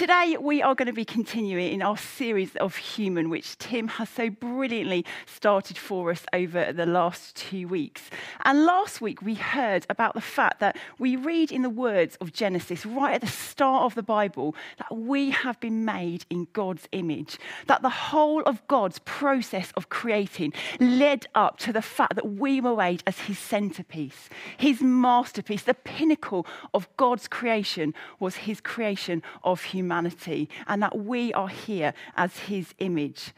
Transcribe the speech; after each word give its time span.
Today, 0.00 0.38
we 0.40 0.62
are 0.62 0.74
going 0.74 0.86
to 0.86 0.94
be 0.94 1.04
continuing 1.04 1.74
in 1.74 1.82
our 1.82 1.98
series 1.98 2.56
of 2.56 2.74
Human, 2.74 3.28
which 3.28 3.58
Tim 3.58 3.86
has 3.86 4.08
so 4.08 4.30
brilliantly 4.30 5.04
started 5.26 5.76
for 5.76 6.10
us 6.10 6.24
over 6.32 6.72
the 6.72 6.86
last 6.86 7.36
two 7.36 7.68
weeks. 7.68 8.08
And 8.46 8.64
last 8.64 9.02
week, 9.02 9.20
we 9.20 9.34
heard 9.34 9.84
about 9.90 10.14
the 10.14 10.22
fact 10.22 10.58
that 10.60 10.78
we 10.98 11.16
read 11.16 11.52
in 11.52 11.60
the 11.60 11.68
words 11.68 12.16
of 12.16 12.32
Genesis, 12.32 12.86
right 12.86 13.16
at 13.16 13.20
the 13.20 13.26
start 13.26 13.82
of 13.82 13.94
the 13.94 14.02
Bible, 14.02 14.54
that 14.78 14.96
we 14.96 15.32
have 15.32 15.60
been 15.60 15.84
made 15.84 16.24
in 16.30 16.46
God's 16.54 16.88
image. 16.92 17.36
That 17.66 17.82
the 17.82 17.90
whole 17.90 18.40
of 18.44 18.66
God's 18.68 19.00
process 19.00 19.70
of 19.76 19.90
creating 19.90 20.54
led 20.80 21.26
up 21.34 21.58
to 21.58 21.74
the 21.74 21.82
fact 21.82 22.14
that 22.14 22.26
we 22.26 22.62
were 22.62 22.74
made 22.74 23.02
as 23.06 23.18
his 23.18 23.38
centerpiece, 23.38 24.30
his 24.56 24.80
masterpiece. 24.80 25.64
The 25.64 25.74
pinnacle 25.74 26.46
of 26.72 26.88
God's 26.96 27.28
creation 27.28 27.92
was 28.18 28.36
his 28.36 28.62
creation 28.62 29.22
of 29.44 29.62
humanity 29.62 29.89
humanity 29.90 30.48
and 30.68 30.82
that 30.82 30.96
we 30.96 31.32
are 31.34 31.48
here 31.48 31.92
as 32.16 32.36
his 32.38 32.74
image. 32.78 33.32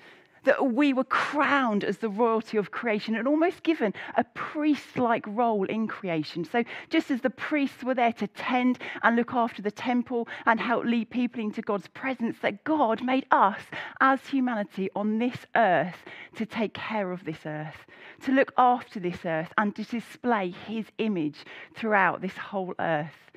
That 0.45 0.75
we 0.75 0.93
were 0.93 1.05
crowned 1.05 1.85
as 1.85 1.99
the 1.99 2.09
royalty 2.09 2.57
of 2.57 2.73
creation 2.73 3.15
and 3.15 3.29
almost 3.29 3.63
given 3.63 3.95
a 4.17 4.25
priest 4.25 4.99
like 4.99 5.25
role 5.29 5.65
in 5.67 5.87
creation. 5.87 6.45
So, 6.45 6.65
just 6.91 7.13
as 7.13 7.21
the 7.21 7.31
priests 7.31 7.85
were 7.85 7.95
there 7.95 8.13
to 8.15 8.27
tend 8.27 8.81
and 9.05 9.15
look 9.15 9.35
after 9.35 9.63
the 9.63 9.71
temple 9.71 10.27
and 10.45 10.59
help 10.59 10.85
lead 10.85 11.11
people 11.11 11.41
into 11.41 11.63
God's 11.63 11.87
presence, 11.87 12.39
that 12.43 12.65
God 12.65 13.05
made 13.05 13.25
us 13.31 13.61
as 14.01 14.21
humanity 14.27 14.91
on 14.97 15.21
this 15.21 15.47
earth 15.55 16.05
to 16.35 16.45
take 16.45 16.75
care 16.75 17.13
of 17.13 17.25
this 17.25 17.47
earth, 17.47 17.87
to 18.23 18.33
look 18.33 18.53
after 18.59 18.99
this 18.99 19.25
earth, 19.25 19.53
and 19.57 19.77
to 19.77 19.85
display 19.85 20.51
his 20.67 20.87
image 20.99 21.45
throughout 21.77 22.21
this 22.21 22.37
whole 22.37 22.75
earth. 22.81 23.31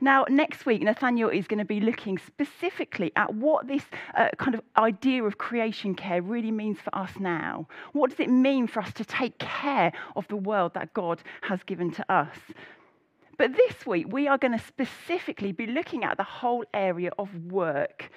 Now, 0.00 0.24
next 0.28 0.66
week, 0.66 0.82
Nathaniel 0.82 1.28
is 1.28 1.46
going 1.46 1.58
to 1.58 1.64
be 1.64 1.80
looking 1.80 2.18
specifically 2.18 3.12
at 3.16 3.34
what 3.34 3.68
this 3.68 3.84
uh, 4.14 4.28
kind 4.38 4.54
of 4.54 4.62
idea 4.76 5.22
of 5.24 5.38
creation 5.38 5.94
care 5.94 6.22
really 6.22 6.50
means 6.50 6.78
for 6.80 6.94
us 6.94 7.10
now. 7.18 7.66
What 7.92 8.10
does 8.10 8.20
it 8.20 8.30
mean 8.30 8.66
for 8.66 8.80
us 8.80 8.92
to 8.94 9.04
take 9.04 9.38
care 9.38 9.92
of 10.16 10.26
the 10.28 10.36
world 10.36 10.74
that 10.74 10.94
God 10.94 11.22
has 11.42 11.62
given 11.62 11.90
to 11.92 12.12
us? 12.12 12.36
But 13.38 13.56
this 13.56 13.86
week, 13.86 14.06
we 14.12 14.28
are 14.28 14.38
going 14.38 14.56
to 14.56 14.64
specifically 14.64 15.52
be 15.52 15.66
looking 15.66 16.04
at 16.04 16.16
the 16.16 16.24
whole 16.24 16.64
area 16.74 17.10
of 17.18 17.34
work 17.46 18.10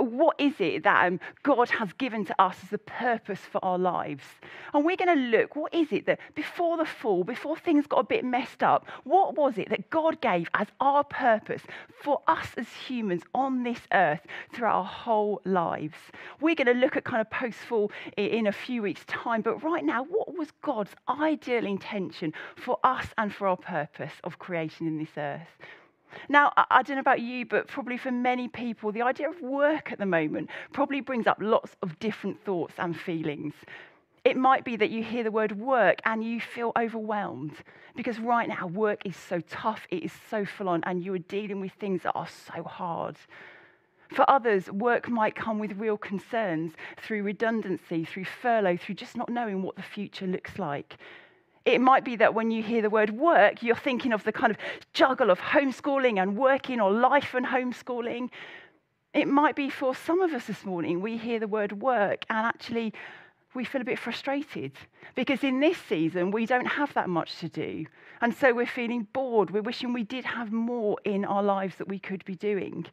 what 0.00 0.40
is 0.40 0.54
it 0.58 0.84
that 0.84 1.06
um, 1.06 1.20
God 1.42 1.70
has 1.70 1.92
given 1.94 2.24
to 2.24 2.42
us 2.42 2.56
as 2.62 2.70
the 2.70 2.78
purpose 2.78 3.40
for 3.40 3.62
our 3.64 3.78
lives? 3.78 4.24
And 4.72 4.84
we're 4.84 4.96
going 4.96 5.14
to 5.16 5.38
look, 5.38 5.56
what 5.56 5.74
is 5.74 5.92
it 5.92 6.06
that 6.06 6.18
before 6.34 6.76
the 6.76 6.84
fall, 6.84 7.24
before 7.24 7.56
things 7.56 7.86
got 7.86 7.98
a 7.98 8.04
bit 8.04 8.24
messed 8.24 8.62
up, 8.62 8.86
what 9.04 9.36
was 9.36 9.58
it 9.58 9.68
that 9.70 9.90
God 9.90 10.20
gave 10.20 10.48
as 10.54 10.68
our 10.80 11.04
purpose 11.04 11.62
for 12.02 12.22
us 12.26 12.48
as 12.56 12.68
humans 12.68 13.22
on 13.34 13.62
this 13.62 13.80
earth 13.92 14.20
throughout 14.54 14.76
our 14.76 14.84
whole 14.84 15.40
lives? 15.44 15.98
We're 16.40 16.54
going 16.54 16.66
to 16.66 16.80
look 16.80 16.96
at 16.96 17.04
kind 17.04 17.20
of 17.20 17.30
post 17.30 17.58
fall 17.58 17.90
in 18.16 18.46
a 18.46 18.52
few 18.52 18.82
weeks' 18.82 19.04
time, 19.06 19.42
but 19.42 19.62
right 19.62 19.84
now, 19.84 20.04
what 20.04 20.36
was 20.36 20.48
God's 20.62 20.92
ideal 21.08 21.66
intention 21.66 22.32
for 22.56 22.78
us 22.84 23.06
and 23.18 23.34
for 23.34 23.46
our 23.48 23.56
purpose 23.56 24.12
of 24.24 24.38
creation 24.38 24.86
in 24.86 24.98
this 24.98 25.16
earth? 25.16 25.48
Now, 26.28 26.52
I 26.56 26.82
don't 26.82 26.96
know 26.96 27.00
about 27.00 27.20
you, 27.20 27.46
but 27.46 27.68
probably 27.68 27.96
for 27.96 28.10
many 28.10 28.48
people, 28.48 28.92
the 28.92 29.02
idea 29.02 29.28
of 29.28 29.40
work 29.40 29.92
at 29.92 29.98
the 29.98 30.06
moment 30.06 30.50
probably 30.72 31.00
brings 31.00 31.26
up 31.26 31.38
lots 31.40 31.76
of 31.82 31.98
different 31.98 32.44
thoughts 32.44 32.74
and 32.78 32.98
feelings. 32.98 33.54
It 34.24 34.36
might 34.36 34.64
be 34.64 34.76
that 34.76 34.90
you 34.90 35.02
hear 35.02 35.24
the 35.24 35.32
word 35.32 35.58
work 35.58 35.98
and 36.04 36.22
you 36.22 36.40
feel 36.40 36.72
overwhelmed 36.78 37.56
because 37.96 38.20
right 38.20 38.48
now 38.48 38.68
work 38.68 39.02
is 39.04 39.16
so 39.16 39.40
tough, 39.40 39.86
it 39.90 40.04
is 40.04 40.12
so 40.30 40.44
full 40.44 40.68
on, 40.68 40.82
and 40.84 41.04
you 41.04 41.12
are 41.14 41.18
dealing 41.18 41.60
with 41.60 41.72
things 41.72 42.02
that 42.02 42.12
are 42.12 42.28
so 42.28 42.62
hard. 42.62 43.16
For 44.14 44.28
others, 44.30 44.70
work 44.70 45.08
might 45.08 45.34
come 45.34 45.58
with 45.58 45.72
real 45.78 45.96
concerns 45.96 46.72
through 47.02 47.22
redundancy, 47.22 48.04
through 48.04 48.26
furlough, 48.26 48.76
through 48.76 48.94
just 48.94 49.16
not 49.16 49.28
knowing 49.28 49.62
what 49.62 49.76
the 49.76 49.82
future 49.82 50.26
looks 50.26 50.58
like. 50.58 50.98
It 51.64 51.80
might 51.80 52.04
be 52.04 52.16
that 52.16 52.34
when 52.34 52.50
you 52.50 52.62
hear 52.62 52.82
the 52.82 52.90
word 52.90 53.10
work, 53.10 53.62
you're 53.62 53.76
thinking 53.76 54.12
of 54.12 54.24
the 54.24 54.32
kind 54.32 54.50
of 54.50 54.58
juggle 54.92 55.30
of 55.30 55.38
homeschooling 55.38 56.20
and 56.20 56.36
working 56.36 56.80
or 56.80 56.90
life 56.90 57.34
and 57.34 57.46
homeschooling. 57.46 58.30
It 59.14 59.28
might 59.28 59.54
be 59.54 59.70
for 59.70 59.94
some 59.94 60.20
of 60.22 60.32
us 60.32 60.46
this 60.46 60.64
morning, 60.64 61.00
we 61.00 61.16
hear 61.16 61.38
the 61.38 61.46
word 61.46 61.80
work 61.80 62.24
and 62.30 62.46
actually 62.46 62.94
we 63.54 63.64
feel 63.64 63.82
a 63.82 63.84
bit 63.84 63.98
frustrated 63.98 64.72
because 65.14 65.44
in 65.44 65.60
this 65.60 65.76
season 65.88 66.30
we 66.30 66.46
don't 66.46 66.66
have 66.66 66.92
that 66.94 67.08
much 67.08 67.38
to 67.40 67.48
do. 67.48 67.86
And 68.22 68.34
so 68.34 68.54
we're 68.54 68.66
feeling 68.66 69.06
bored. 69.12 69.50
We're 69.50 69.62
wishing 69.62 69.92
we 69.92 70.04
did 70.04 70.24
have 70.24 70.52
more 70.52 70.96
in 71.04 71.24
our 71.24 71.42
lives 71.42 71.76
that 71.76 71.88
we 71.88 71.98
could 71.98 72.24
be 72.24 72.34
doing. 72.34 72.86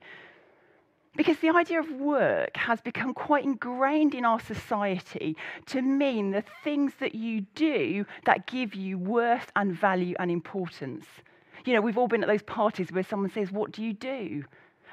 Because 1.16 1.40
the 1.40 1.50
idea 1.50 1.80
of 1.80 1.92
work 1.92 2.56
has 2.56 2.81
become 2.81 3.14
quite 3.14 3.44
ingrained 3.44 4.14
in 4.14 4.25
our 4.25 4.40
society 4.40 5.36
to 5.66 5.81
mean 5.81 6.31
the 6.31 6.44
things 6.64 6.94
that 7.00 7.16
you 7.16 7.42
do 7.56 8.06
that 8.25 8.47
give 8.47 8.75
you 8.75 8.97
worth 8.97 9.52
and 9.56 9.74
value 9.74 10.16
and 10.20 10.30
importance. 10.30 11.06
You 11.66 11.74
know, 11.74 11.81
we've 11.81 11.97
all 11.97 12.08
been 12.08 12.24
at 12.24 12.30
those 12.30 12.44
parties 12.44 12.92
where 12.92 13.03
someone 13.03 13.31
says, 13.31 13.52
What 13.52 13.72
do 13.72 13.84
you 13.84 13.94
do? 13.94 14.46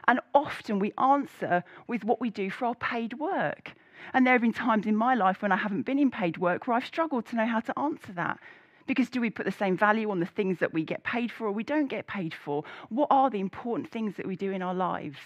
And 0.09 0.21
often 0.35 0.79
we 0.79 0.93
answer 0.99 1.65
with 1.87 2.05
what 2.05 2.21
we 2.21 2.31
do 2.31 2.51
for 2.51 2.67
our 2.67 2.75
paid 2.75 3.15
work. 3.15 3.75
And 4.13 4.27
there 4.27 4.35
have 4.35 4.43
been 4.43 4.53
times 4.53 4.87
in 4.87 4.97
my 4.97 5.15
life 5.15 5.43
when 5.43 5.53
I 5.53 5.57
haven't 5.57 5.83
been 5.83 5.99
in 5.99 6.11
paid 6.11 6.39
work 6.39 6.67
where 6.67 6.77
I've 6.77 6.87
struggled 6.87 7.27
to 7.27 7.37
know 7.37 7.47
how 7.47 7.61
to 7.61 7.79
answer 7.79 8.13
that. 8.13 8.39
Because 8.87 9.11
do 9.11 9.21
we 9.21 9.31
put 9.31 9.47
the 9.47 9.53
same 9.53 9.77
value 9.77 10.11
on 10.11 10.21
the 10.21 10.27
things 10.27 10.59
that 10.61 10.73
we 10.73 10.85
get 10.85 11.03
paid 11.03 11.33
for 11.33 11.49
or 11.49 11.53
we 11.53 11.65
don't 11.65 11.89
get 11.89 12.07
paid 12.07 12.33
for? 12.33 12.63
What 12.89 13.09
are 13.11 13.31
the 13.31 13.41
important 13.41 13.91
things 13.91 14.15
that 14.17 14.27
we 14.27 14.37
do 14.37 14.53
in 14.53 14.63
our 14.63 14.75
lives? 14.75 15.19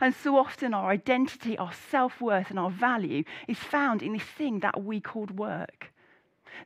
And 0.00 0.14
so 0.14 0.36
often 0.36 0.74
our 0.74 0.90
identity, 0.90 1.56
our 1.58 1.72
self 1.72 2.20
worth, 2.20 2.50
and 2.50 2.58
our 2.58 2.70
value 2.70 3.24
is 3.48 3.58
found 3.58 4.02
in 4.02 4.12
this 4.12 4.22
thing 4.22 4.60
that 4.60 4.82
we 4.82 5.00
called 5.00 5.38
work. 5.38 5.92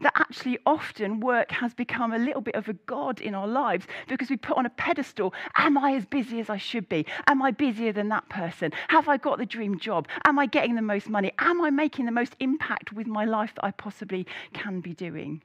That 0.01 0.13
actually 0.17 0.59
often 0.67 1.21
work 1.21 1.51
has 1.53 1.73
become 1.73 2.13
a 2.13 2.19
little 2.19 2.41
bit 2.41 2.55
of 2.55 2.69
a 2.69 2.73
God 2.73 3.21
in 3.21 3.35
our 3.35 3.47
lives 3.47 3.87
because 4.09 4.29
we 4.29 4.37
put 4.37 4.57
on 4.57 4.67
a 4.67 4.71
pedestal 4.71 5.33
Am 5.57 5.79
I 5.79 5.95
as 5.95 6.05
busy 6.05 6.41
as 6.41 6.51
I 6.51 6.57
should 6.57 6.89
be? 6.89 7.07
Am 7.27 7.41
I 7.41 7.51
busier 7.51 7.93
than 7.93 8.09
that 8.09 8.29
person? 8.29 8.73
Have 8.89 9.09
I 9.09 9.17
got 9.17 9.39
the 9.39 9.47
dream 9.47 9.79
job? 9.79 10.09
Am 10.25 10.39
I 10.39 10.47
getting 10.47 10.75
the 10.75 10.83
most 10.83 11.09
money? 11.09 11.33
Am 11.39 11.61
I 11.61 11.71
making 11.71 12.07
the 12.07 12.13
most 12.13 12.37
impact 12.41 12.93
with 12.93 13.07
my 13.07 13.25
life 13.25 13.55
that 13.55 13.65
I 13.65 13.71
possibly 13.71 14.27
can 14.53 14.81
be 14.81 14.93
doing? 14.93 15.43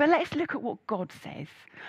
But 0.00 0.08
let's 0.08 0.34
look 0.34 0.54
at 0.54 0.62
what 0.62 0.86
God 0.86 1.12
says 1.22 1.48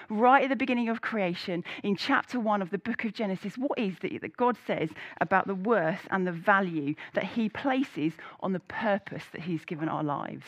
right 0.09 0.43
at 0.43 0.49
the 0.49 0.55
beginning 0.57 0.89
of 0.89 0.99
creation 0.99 1.63
in 1.81 1.95
chapter 1.95 2.41
1 2.41 2.61
of 2.61 2.69
the 2.69 2.77
book 2.77 3.05
of 3.05 3.13
Genesis. 3.13 3.57
What 3.57 3.79
is 3.79 3.95
it 4.03 4.19
that 4.19 4.35
God 4.35 4.57
says 4.67 4.89
about 5.21 5.47
the 5.47 5.55
worth 5.55 6.09
and 6.11 6.27
the 6.27 6.33
value 6.33 6.95
that 7.13 7.23
He 7.23 7.47
places 7.47 8.11
on 8.41 8.51
the 8.51 8.59
purpose 8.59 9.23
that 9.31 9.43
He's 9.43 9.63
given 9.63 9.87
our 9.87 10.03
lives? 10.03 10.45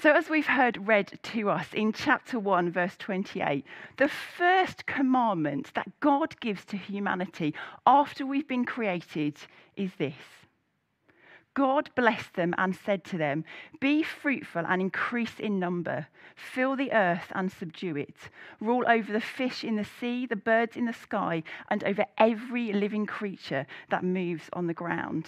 So, 0.00 0.12
as 0.12 0.30
we've 0.30 0.46
heard 0.46 0.86
read 0.86 1.18
to 1.24 1.50
us 1.50 1.66
in 1.74 1.92
chapter 1.92 2.38
1, 2.38 2.70
verse 2.70 2.94
28, 2.96 3.64
the 3.96 4.08
first 4.08 4.86
commandment 4.86 5.74
that 5.74 5.90
God 5.98 6.38
gives 6.38 6.64
to 6.66 6.76
humanity 6.76 7.52
after 7.84 8.24
we've 8.24 8.46
been 8.46 8.64
created 8.64 9.36
is 9.74 9.90
this 9.98 10.14
God 11.58 11.90
blessed 11.96 12.34
them 12.34 12.54
and 12.56 12.76
said 12.76 13.02
to 13.06 13.18
them, 13.18 13.44
Be 13.80 14.04
fruitful 14.04 14.64
and 14.64 14.80
increase 14.80 15.40
in 15.40 15.58
number, 15.58 16.06
fill 16.36 16.76
the 16.76 16.92
earth 16.92 17.32
and 17.34 17.50
subdue 17.50 17.96
it, 17.96 18.14
rule 18.60 18.84
over 18.86 19.12
the 19.12 19.20
fish 19.20 19.64
in 19.64 19.74
the 19.74 19.84
sea, 19.84 20.24
the 20.24 20.36
birds 20.36 20.76
in 20.76 20.84
the 20.84 20.92
sky, 20.92 21.42
and 21.68 21.82
over 21.82 22.06
every 22.16 22.72
living 22.72 23.06
creature 23.06 23.66
that 23.90 24.04
moves 24.04 24.44
on 24.52 24.68
the 24.68 24.72
ground. 24.72 25.26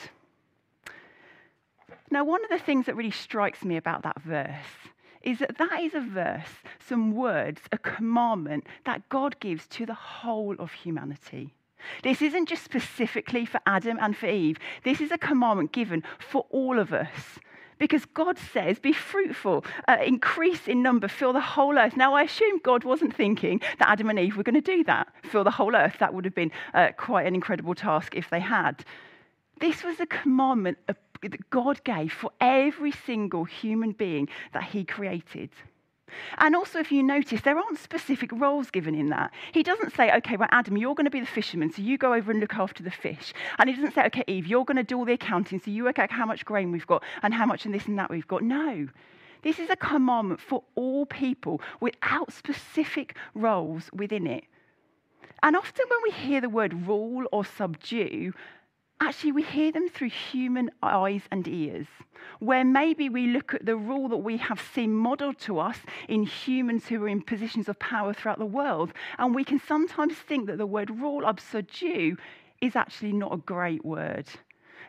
Now, 2.13 2.23
one 2.23 2.45
of 2.45 2.51
the 2.51 2.65
things 2.65 2.87
that 2.87 2.95
really 2.95 3.11
strikes 3.11 3.65
me 3.65 3.77
about 3.77 4.05
that 4.05 4.23
verse 4.23 4.89
is 5.23 5.41
that 5.41 5.59
that 5.59 5.81
is 5.81 5.95
a 5.95 6.01
verse, 6.01 6.63
some 6.79 7.11
words, 7.11 7.61
a 7.73 7.79
commandment 7.79 8.69
that 8.85 9.09
God 9.09 9.41
gives 9.41 9.67
to 9.67 9.85
the 9.85 9.95
whole 9.95 10.55
of 10.61 10.71
humanity. 10.71 11.55
This 12.03 12.23
isn't 12.23 12.49
just 12.49 12.65
specifically 12.65 13.45
for 13.45 13.61
Adam 13.67 13.99
and 14.01 14.17
for 14.17 14.27
Eve. 14.27 14.59
This 14.85 15.01
is 15.01 15.11
a 15.11 15.19
commandment 15.19 15.73
given 15.73 16.03
for 16.19 16.47
all 16.51 16.79
of 16.79 16.93
us. 16.93 17.39
Because 17.79 18.05
God 18.05 18.39
says, 18.39 18.79
be 18.79 18.93
fruitful, 18.93 19.65
uh, 19.89 19.97
increase 20.05 20.69
in 20.69 20.83
number, 20.83 21.09
fill 21.09 21.33
the 21.33 21.41
whole 21.41 21.79
earth. 21.79 21.97
Now, 21.97 22.13
I 22.13 22.25
assume 22.25 22.61
God 22.63 22.85
wasn't 22.85 23.17
thinking 23.17 23.63
that 23.79 23.89
Adam 23.89 24.11
and 24.11 24.19
Eve 24.19 24.37
were 24.37 24.43
going 24.43 24.55
to 24.55 24.61
do 24.61 24.85
that, 24.85 25.09
fill 25.23 25.45
the 25.45 25.51
whole 25.51 25.75
earth. 25.75 25.97
That 25.99 26.13
would 26.13 26.27
have 26.27 26.35
been 26.35 26.53
uh, 26.75 26.89
quite 26.99 27.27
an 27.27 27.35
incredible 27.35 27.75
task 27.75 28.15
if 28.15 28.29
they 28.29 28.41
had. 28.41 28.85
This 29.61 29.83
was 29.83 29.99
a 29.99 30.07
commandment 30.07 30.77
that 30.87 31.51
God 31.51 31.83
gave 31.85 32.13
for 32.13 32.33
every 32.39 32.93
single 32.93 33.45
human 33.45 33.93
being 33.93 34.29
that 34.53 34.65
He 34.65 34.85
created. 34.85 35.51
And 36.39 36.57
also, 36.57 36.79
if 36.79 36.91
you 36.93 37.03
notice, 37.03 37.41
there 37.43 37.59
aren't 37.59 37.79
specific 37.79 38.31
roles 38.33 38.71
given 38.71 38.95
in 38.95 39.09
that. 39.11 39.33
He 39.53 39.63
doesn't 39.63 39.95
say, 39.95 40.13
okay, 40.17 40.37
well, 40.37 40.49
Adam, 40.51 40.77
you're 40.77 40.95
going 40.95 41.05
to 41.05 41.11
be 41.11 41.21
the 41.21 41.27
fisherman, 41.27 41.73
so 41.73 41.83
you 41.83 41.99
go 41.99 42.15
over 42.15 42.31
and 42.31 42.41
look 42.41 42.55
after 42.55 42.83
the 42.83 42.91
fish. 42.91 43.33
And 43.59 43.69
he 43.69 43.77
doesn't 43.77 43.95
say, 43.95 44.05
okay, 44.07 44.25
Eve, 44.27 44.47
you're 44.47 44.65
going 44.65 44.77
to 44.77 44.83
do 44.83 44.99
all 44.99 45.05
the 45.05 45.13
accounting, 45.13 45.61
so 45.61 45.71
you 45.71 45.85
work 45.85 45.99
out 45.99 46.11
how 46.11 46.27
much 46.27 46.45
grain 46.45 46.73
we've 46.73 46.87
got 46.87 47.03
and 47.23 47.35
how 47.35 47.47
much 47.47 47.65
and 47.65 47.75
this 47.75 47.87
and 47.87 47.99
that 47.99 48.11
we've 48.11 48.29
got. 48.29 48.43
No. 48.43 48.89
This 49.43 49.59
is 49.59 49.71
a 49.71 49.77
commandment 49.77 50.41
for 50.41 50.63
all 50.75 51.07
people 51.07 51.61
without 51.81 52.33
specific 52.33 53.17
roles 53.35 53.91
within 53.93 54.27
it. 54.27 54.45
And 55.43 55.57
often 55.57 55.87
when 55.89 56.01
we 56.03 56.11
hear 56.11 56.41
the 56.41 56.51
word 56.51 56.87
rule 56.87 57.25
or 57.33 57.45
subdue, 57.45 58.35
actually 59.01 59.33
we 59.33 59.43
hear 59.43 59.73
them 59.73 59.89
through 59.89 60.11
human 60.11 60.71
eyes 60.83 61.23
and 61.31 61.47
ears, 61.49 61.87
where 62.39 62.65
maybe 62.65 63.09
we 63.09 63.27
look 63.27 63.55
at 63.55 63.67
the 63.67 63.77
rule 63.77 64.09
that 64.09 64.19
we 64.19 64.37
have 64.37 64.61
seen 64.75 64.95
modeled 64.95 65.39
to 65.39 65.59
us 65.59 65.79
in 66.09 66.23
humans 66.23 66.87
who 66.87 67.03
are 67.03 67.09
in 67.09 67.23
positions 67.23 67.69
of 67.69 67.79
power 67.79 68.13
throughout 68.13 68.39
the 68.39 68.45
world. 68.45 68.93
And 69.19 69.35
we 69.35 69.45
can 69.45 69.59
sometimes 69.59 70.15
think 70.15 70.47
that 70.47 70.59
the 70.59 70.67
word 70.67 70.91
rule 70.91 71.25
or 71.25 71.35
subdue 71.39 72.17
is 72.61 72.77
actually 72.77 73.13
not 73.13 73.33
a 73.33 73.39
great 73.39 73.85
word 73.85 74.27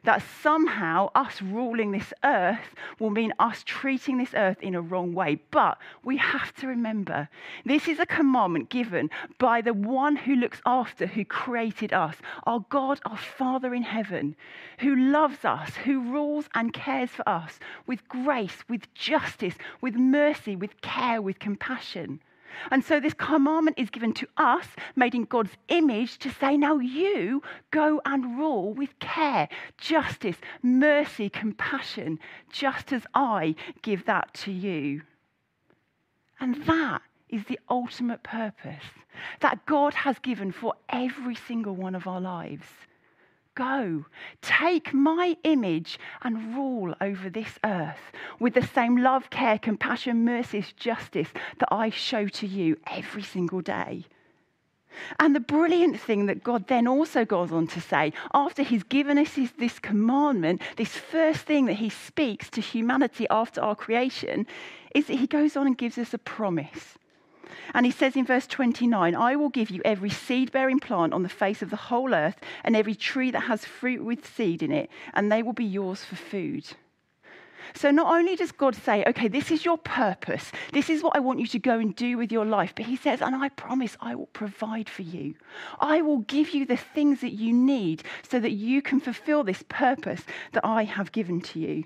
that 0.03 0.23
somehow 0.41 1.09
us 1.13 1.41
ruling 1.41 1.91
this 1.91 2.13
earth 2.23 2.75
will 2.99 3.09
mean 3.09 3.33
us 3.39 3.63
treating 3.65 4.17
this 4.17 4.33
earth 4.33 4.61
in 4.61 4.75
a 4.75 4.81
wrong 4.81 5.13
way. 5.13 5.39
But 5.51 5.77
we 6.03 6.17
have 6.17 6.53
to 6.55 6.67
remember 6.67 7.29
this 7.65 7.87
is 7.87 7.99
a 7.99 8.05
commandment 8.05 8.69
given 8.69 9.09
by 9.37 9.61
the 9.61 9.73
one 9.73 10.15
who 10.15 10.35
looks 10.35 10.61
after, 10.65 11.05
who 11.05 11.23
created 11.25 11.93
us, 11.93 12.15
our 12.45 12.65
God, 12.69 12.99
our 13.05 13.17
Father 13.17 13.75
in 13.75 13.83
heaven, 13.83 14.35
who 14.79 14.95
loves 14.95 15.45
us, 15.45 15.75
who 15.75 16.01
rules 16.01 16.49
and 16.55 16.73
cares 16.73 17.11
for 17.11 17.27
us 17.27 17.59
with 17.85 18.07
grace, 18.07 18.63
with 18.67 18.91
justice, 18.93 19.55
with 19.81 19.95
mercy, 19.95 20.55
with 20.55 20.81
care, 20.81 21.21
with 21.21 21.39
compassion. 21.39 22.19
And 22.69 22.83
so 22.83 22.99
this 22.99 23.13
commandment 23.13 23.79
is 23.79 23.89
given 23.89 24.13
to 24.13 24.27
us, 24.37 24.65
made 24.95 25.15
in 25.15 25.23
God's 25.25 25.51
image, 25.67 26.17
to 26.19 26.29
say, 26.29 26.57
now 26.57 26.77
you 26.77 27.41
go 27.71 28.01
and 28.05 28.37
rule 28.37 28.73
with 28.73 28.97
care, 28.99 29.49
justice, 29.77 30.37
mercy, 30.61 31.29
compassion, 31.29 32.19
just 32.51 32.91
as 32.93 33.03
I 33.13 33.55
give 33.81 34.05
that 34.05 34.33
to 34.35 34.51
you. 34.51 35.01
And 36.39 36.63
that 36.65 37.01
is 37.29 37.45
the 37.45 37.59
ultimate 37.69 38.23
purpose 38.23 38.83
that 39.39 39.65
God 39.65 39.93
has 39.93 40.19
given 40.19 40.51
for 40.51 40.73
every 40.89 41.35
single 41.35 41.75
one 41.75 41.95
of 41.95 42.07
our 42.07 42.21
lives. 42.21 42.65
Go, 43.53 44.05
take 44.41 44.93
my 44.93 45.35
image 45.43 45.99
and 46.21 46.55
rule 46.55 46.95
over 47.01 47.29
this 47.29 47.59
earth 47.65 48.11
with 48.39 48.53
the 48.53 48.65
same 48.65 48.97
love, 48.97 49.29
care, 49.29 49.59
compassion, 49.59 50.23
mercy, 50.23 50.65
justice 50.77 51.27
that 51.59 51.67
I 51.69 51.89
show 51.89 52.27
to 52.27 52.47
you 52.47 52.77
every 52.87 53.23
single 53.23 53.61
day. 53.61 54.05
And 55.19 55.35
the 55.35 55.39
brilliant 55.41 55.99
thing 55.99 56.25
that 56.27 56.43
God 56.43 56.67
then 56.67 56.87
also 56.87 57.25
goes 57.25 57.51
on 57.51 57.67
to 57.67 57.81
say, 57.81 58.13
after 58.33 58.63
He's 58.63 58.83
given 58.83 59.17
us 59.17 59.37
this 59.57 59.79
commandment, 59.79 60.61
this 60.77 60.95
first 60.95 61.41
thing 61.41 61.65
that 61.65 61.75
He 61.75 61.89
speaks 61.89 62.49
to 62.51 62.61
humanity 62.61 63.27
after 63.29 63.61
our 63.61 63.75
creation, 63.75 64.47
is 64.95 65.07
that 65.07 65.17
He 65.17 65.27
goes 65.27 65.55
on 65.55 65.67
and 65.67 65.77
gives 65.77 65.97
us 65.97 66.13
a 66.13 66.17
promise. 66.17 66.97
And 67.73 67.85
he 67.85 67.91
says 67.91 68.15
in 68.15 68.25
verse 68.25 68.47
29 68.47 69.15
I 69.15 69.35
will 69.35 69.49
give 69.49 69.69
you 69.69 69.81
every 69.83 70.09
seed 70.09 70.51
bearing 70.51 70.79
plant 70.79 71.13
on 71.13 71.23
the 71.23 71.29
face 71.29 71.61
of 71.61 71.69
the 71.69 71.75
whole 71.75 72.13
earth, 72.13 72.37
and 72.63 72.75
every 72.75 72.95
tree 72.95 73.31
that 73.31 73.41
has 73.41 73.65
fruit 73.65 74.03
with 74.03 74.25
seed 74.25 74.63
in 74.63 74.71
it, 74.71 74.89
and 75.13 75.31
they 75.31 75.43
will 75.43 75.53
be 75.53 75.65
yours 75.65 76.03
for 76.03 76.15
food. 76.15 76.65
So, 77.73 77.91
not 77.91 78.13
only 78.13 78.35
does 78.35 78.51
God 78.51 78.75
say, 78.75 79.03
okay, 79.05 79.27
this 79.27 79.51
is 79.51 79.63
your 79.63 79.77
purpose, 79.77 80.51
this 80.73 80.89
is 80.89 81.03
what 81.03 81.15
I 81.15 81.19
want 81.19 81.39
you 81.39 81.47
to 81.47 81.59
go 81.59 81.79
and 81.79 81.95
do 81.95 82.17
with 82.17 82.31
your 82.31 82.45
life, 82.45 82.73
but 82.75 82.85
He 82.85 82.95
says, 82.95 83.21
and 83.21 83.35
I 83.35 83.49
promise 83.49 83.95
I 84.01 84.15
will 84.15 84.27
provide 84.27 84.89
for 84.89 85.03
you. 85.03 85.35
I 85.79 86.01
will 86.01 86.19
give 86.19 86.51
you 86.51 86.65
the 86.65 86.77
things 86.77 87.21
that 87.21 87.33
you 87.33 87.53
need 87.53 88.03
so 88.27 88.39
that 88.39 88.51
you 88.51 88.81
can 88.81 88.99
fulfill 88.99 89.43
this 89.43 89.63
purpose 89.69 90.23
that 90.51 90.65
I 90.65 90.83
have 90.83 91.11
given 91.11 91.41
to 91.41 91.59
you. 91.59 91.83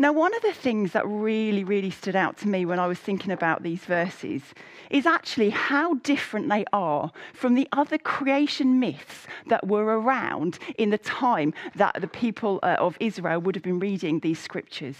Now, 0.00 0.12
one 0.12 0.32
of 0.32 0.42
the 0.42 0.52
things 0.52 0.92
that 0.92 1.04
really, 1.08 1.64
really 1.64 1.90
stood 1.90 2.14
out 2.14 2.36
to 2.38 2.48
me 2.48 2.64
when 2.64 2.78
I 2.78 2.86
was 2.86 3.00
thinking 3.00 3.32
about 3.32 3.64
these 3.64 3.80
verses 3.80 4.42
is 4.90 5.06
actually 5.06 5.50
how 5.50 5.94
different 5.94 6.48
they 6.48 6.64
are 6.72 7.10
from 7.34 7.54
the 7.54 7.66
other 7.72 7.98
creation 7.98 8.78
myths 8.78 9.26
that 9.48 9.66
were 9.66 9.98
around 10.00 10.60
in 10.78 10.90
the 10.90 10.98
time 10.98 11.52
that 11.74 12.00
the 12.00 12.06
people 12.06 12.60
uh, 12.62 12.76
of 12.78 12.96
Israel 13.00 13.40
would 13.40 13.56
have 13.56 13.64
been 13.64 13.80
reading 13.80 14.20
these 14.20 14.38
scriptures. 14.38 14.96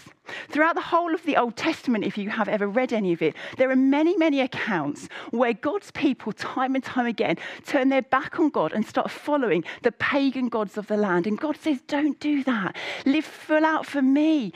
Throughout 0.49 0.75
the 0.75 0.81
whole 0.81 1.15
of 1.15 1.23
the 1.23 1.37
Old 1.37 1.55
Testament, 1.55 2.03
if 2.03 2.17
you 2.17 2.29
have 2.29 2.49
ever 2.49 2.67
read 2.67 2.91
any 2.91 3.13
of 3.13 3.21
it, 3.21 3.35
there 3.57 3.71
are 3.71 3.77
many, 3.77 4.17
many 4.17 4.41
accounts 4.41 5.07
where 5.31 5.53
God's 5.53 5.91
people, 5.91 6.33
time 6.33 6.75
and 6.75 6.83
time 6.83 7.05
again, 7.05 7.37
turn 7.65 7.87
their 7.87 8.01
back 8.01 8.37
on 8.37 8.49
God 8.49 8.73
and 8.73 8.85
start 8.85 9.09
following 9.09 9.63
the 9.81 9.93
pagan 9.93 10.49
gods 10.49 10.77
of 10.77 10.87
the 10.87 10.97
land. 10.97 11.25
And 11.25 11.39
God 11.39 11.57
says, 11.57 11.79
Don't 11.87 12.19
do 12.19 12.43
that. 12.43 12.75
Live 13.05 13.25
full 13.25 13.65
out 13.65 13.85
for 13.85 14.01
me 14.01 14.51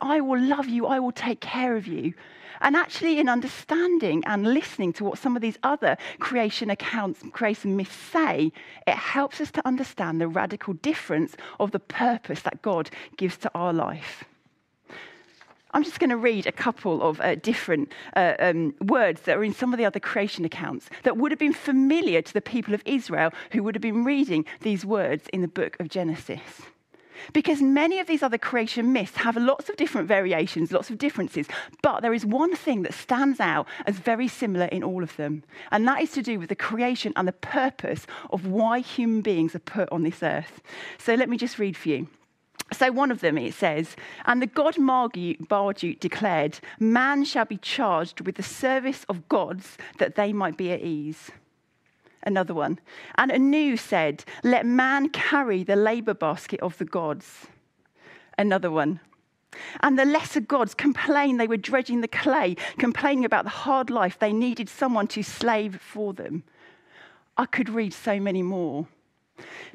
I 0.00 0.20
will 0.20 0.40
love 0.40 0.68
you, 0.68 0.86
I 0.86 0.98
will 0.98 1.12
take 1.12 1.40
care 1.40 1.76
of 1.76 1.86
you. 1.86 2.14
And 2.60 2.76
actually, 2.76 3.18
in 3.18 3.28
understanding 3.28 4.22
and 4.26 4.54
listening 4.54 4.92
to 4.94 5.04
what 5.04 5.18
some 5.18 5.36
of 5.36 5.42
these 5.42 5.58
other 5.62 5.96
creation 6.18 6.70
accounts, 6.70 7.20
creation 7.32 7.76
myths 7.76 7.94
say, 7.94 8.52
it 8.86 8.94
helps 8.94 9.40
us 9.40 9.50
to 9.52 9.66
understand 9.66 10.20
the 10.20 10.28
radical 10.28 10.74
difference 10.74 11.36
of 11.60 11.72
the 11.72 11.78
purpose 11.78 12.40
that 12.42 12.62
God 12.62 12.90
gives 13.16 13.36
to 13.38 13.50
our 13.54 13.72
life. 13.72 14.24
I'm 15.74 15.82
just 15.82 15.98
going 15.98 16.10
to 16.10 16.16
read 16.16 16.46
a 16.46 16.52
couple 16.52 17.02
of 17.02 17.20
uh, 17.20 17.34
different 17.34 17.90
uh, 18.14 18.34
um, 18.38 18.74
words 18.80 19.22
that 19.22 19.36
are 19.36 19.42
in 19.42 19.52
some 19.52 19.74
of 19.74 19.78
the 19.78 19.84
other 19.84 19.98
creation 19.98 20.44
accounts 20.44 20.88
that 21.02 21.16
would 21.16 21.32
have 21.32 21.38
been 21.40 21.52
familiar 21.52 22.22
to 22.22 22.32
the 22.32 22.40
people 22.40 22.74
of 22.74 22.82
Israel 22.86 23.32
who 23.50 23.64
would 23.64 23.74
have 23.74 23.82
been 23.82 24.04
reading 24.04 24.44
these 24.60 24.86
words 24.86 25.24
in 25.32 25.42
the 25.42 25.48
book 25.48 25.76
of 25.80 25.88
Genesis. 25.88 26.40
Because 27.32 27.60
many 27.62 27.98
of 27.98 28.06
these 28.06 28.22
other 28.22 28.38
creation 28.38 28.92
myths 28.92 29.16
have 29.16 29.36
lots 29.36 29.68
of 29.68 29.76
different 29.76 30.08
variations, 30.08 30.72
lots 30.72 30.90
of 30.90 30.98
differences, 30.98 31.46
but 31.82 32.00
there 32.00 32.14
is 32.14 32.26
one 32.26 32.54
thing 32.56 32.82
that 32.82 32.94
stands 32.94 33.40
out 33.40 33.66
as 33.86 33.96
very 33.96 34.28
similar 34.28 34.66
in 34.66 34.82
all 34.82 35.02
of 35.02 35.16
them, 35.16 35.44
and 35.70 35.86
that 35.86 36.00
is 36.00 36.12
to 36.12 36.22
do 36.22 36.38
with 36.38 36.48
the 36.48 36.56
creation 36.56 37.12
and 37.16 37.26
the 37.26 37.32
purpose 37.32 38.06
of 38.30 38.46
why 38.46 38.80
human 38.80 39.20
beings 39.20 39.54
are 39.54 39.60
put 39.60 39.90
on 39.90 40.02
this 40.02 40.22
earth. 40.22 40.60
So 40.98 41.14
let 41.14 41.28
me 41.28 41.36
just 41.36 41.58
read 41.58 41.76
for 41.76 41.88
you. 41.88 42.08
So, 42.72 42.90
one 42.90 43.10
of 43.10 43.20
them, 43.20 43.36
it 43.36 43.52
says, 43.52 43.94
And 44.24 44.40
the 44.40 44.46
god 44.46 44.78
Marduk 44.78 46.00
declared, 46.00 46.60
Man 46.80 47.24
shall 47.24 47.44
be 47.44 47.58
charged 47.58 48.22
with 48.22 48.36
the 48.36 48.42
service 48.42 49.04
of 49.08 49.28
gods 49.28 49.76
that 49.98 50.14
they 50.14 50.32
might 50.32 50.56
be 50.56 50.72
at 50.72 50.80
ease 50.80 51.30
another 52.24 52.54
one. 52.54 52.80
And 53.16 53.30
Anu 53.30 53.76
said, 53.76 54.24
Let 54.42 54.66
man 54.66 55.08
carry 55.10 55.62
the 55.62 55.76
labor 55.76 56.14
basket 56.14 56.60
of 56.60 56.76
the 56.78 56.84
gods. 56.84 57.46
Another 58.36 58.70
one. 58.70 59.00
And 59.80 59.98
the 59.98 60.04
lesser 60.04 60.40
gods 60.40 60.74
complained 60.74 61.38
they 61.38 61.46
were 61.46 61.56
dredging 61.56 62.00
the 62.00 62.08
clay, 62.08 62.56
complaining 62.78 63.24
about 63.24 63.44
the 63.44 63.50
hard 63.50 63.88
life. 63.88 64.18
They 64.18 64.32
needed 64.32 64.68
someone 64.68 65.06
to 65.08 65.22
slave 65.22 65.80
for 65.80 66.12
them. 66.12 66.42
I 67.36 67.46
could 67.46 67.68
read 67.68 67.92
so 67.92 68.18
many 68.18 68.42
more. 68.42 68.88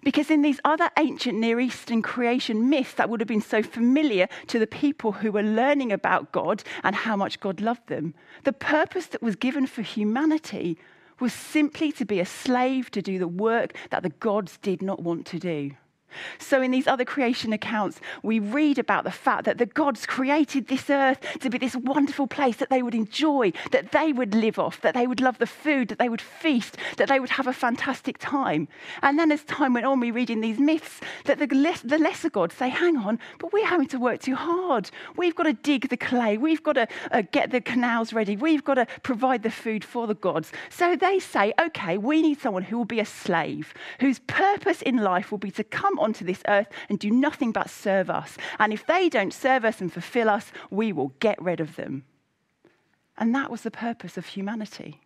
Because 0.03 0.31
in 0.31 0.41
these 0.41 0.61
other 0.63 0.89
ancient 0.97 1.37
Near 1.37 1.59
Eastern 1.59 2.01
creation 2.01 2.69
myths 2.69 2.93
that 2.93 3.09
would 3.09 3.19
have 3.19 3.27
been 3.27 3.41
so 3.41 3.61
familiar 3.61 4.27
to 4.47 4.57
the 4.57 4.67
people 4.67 5.11
who 5.11 5.31
were 5.31 5.43
learning 5.43 5.91
about 5.91 6.31
God 6.31 6.63
and 6.83 6.95
how 6.95 7.17
much 7.17 7.41
God 7.41 7.59
loved 7.59 7.87
them, 7.87 8.13
the 8.45 8.53
purpose 8.53 9.07
that 9.07 9.21
was 9.21 9.35
given 9.35 9.67
for 9.67 9.81
humanity 9.81 10.77
was 11.19 11.33
simply 11.33 11.91
to 11.93 12.05
be 12.05 12.19
a 12.19 12.25
slave 12.25 12.91
to 12.91 13.01
do 13.01 13.19
the 13.19 13.27
work 13.27 13.75
that 13.89 14.03
the 14.03 14.09
gods 14.09 14.57
did 14.61 14.81
not 14.81 15.01
want 15.01 15.25
to 15.27 15.39
do. 15.39 15.71
So, 16.37 16.61
in 16.61 16.71
these 16.71 16.87
other 16.87 17.05
creation 17.05 17.53
accounts, 17.53 17.99
we 18.23 18.39
read 18.39 18.79
about 18.79 19.03
the 19.03 19.11
fact 19.11 19.45
that 19.45 19.57
the 19.57 19.65
gods 19.65 20.05
created 20.05 20.67
this 20.67 20.89
earth 20.89 21.19
to 21.39 21.49
be 21.49 21.57
this 21.57 21.75
wonderful 21.75 22.27
place 22.27 22.57
that 22.57 22.69
they 22.69 22.81
would 22.81 22.95
enjoy, 22.95 23.51
that 23.71 23.91
they 23.91 24.13
would 24.13 24.33
live 24.33 24.59
off, 24.59 24.81
that 24.81 24.93
they 24.93 25.07
would 25.07 25.21
love 25.21 25.37
the 25.37 25.47
food, 25.47 25.89
that 25.89 25.99
they 25.99 26.09
would 26.09 26.21
feast, 26.21 26.77
that 26.97 27.07
they 27.07 27.19
would 27.19 27.29
have 27.29 27.47
a 27.47 27.53
fantastic 27.53 28.17
time. 28.17 28.67
And 29.01 29.17
then, 29.17 29.31
as 29.31 29.43
time 29.43 29.73
went 29.73 29.85
on, 29.85 29.99
we 29.99 30.11
read 30.11 30.29
in 30.29 30.41
these 30.41 30.59
myths 30.59 30.99
that 31.25 31.39
the, 31.39 31.47
less, 31.55 31.81
the 31.81 31.97
lesser 31.97 32.29
gods 32.29 32.55
say, 32.55 32.69
Hang 32.69 32.97
on, 32.97 33.19
but 33.39 33.53
we're 33.53 33.65
having 33.65 33.87
to 33.87 33.99
work 33.99 34.21
too 34.21 34.35
hard. 34.35 34.89
We've 35.15 35.35
got 35.35 35.43
to 35.43 35.53
dig 35.53 35.89
the 35.89 35.97
clay, 35.97 36.37
we've 36.37 36.63
got 36.63 36.73
to 36.73 36.87
uh, 37.11 37.23
get 37.31 37.51
the 37.51 37.61
canals 37.61 38.13
ready, 38.13 38.35
we've 38.35 38.63
got 38.63 38.75
to 38.75 38.87
provide 39.03 39.43
the 39.43 39.51
food 39.51 39.83
for 39.83 40.07
the 40.07 40.15
gods. 40.15 40.51
So 40.69 40.95
they 40.95 41.19
say, 41.19 41.53
Okay, 41.59 41.97
we 41.97 42.21
need 42.21 42.39
someone 42.39 42.63
who 42.63 42.77
will 42.77 42.85
be 42.85 42.99
a 42.99 43.05
slave, 43.05 43.73
whose 43.99 44.19
purpose 44.19 44.81
in 44.81 44.97
life 44.97 45.31
will 45.31 45.37
be 45.37 45.51
to 45.51 45.63
onto 45.99 46.25
this 46.25 46.41
earth 46.47 46.67
and 46.89 46.99
do 46.99 47.11
nothing 47.11 47.51
but 47.51 47.69
serve 47.69 48.09
us. 48.09 48.37
And 48.57 48.73
if 48.73 48.85
they 48.85 49.09
don't 49.09 49.33
serve 49.33 49.65
us 49.65 49.81
and 49.81 49.91
fulfill 49.91 50.29
us, 50.29 50.51
we 50.69 50.91
will 50.91 51.13
get 51.19 51.41
rid 51.41 51.59
of 51.59 51.75
them. 51.75 52.03
And 53.17 53.35
that 53.35 53.51
was 53.51 53.61
the 53.61 53.71
purpose 53.71 54.17
of 54.17 54.25
humanity. 54.25 55.01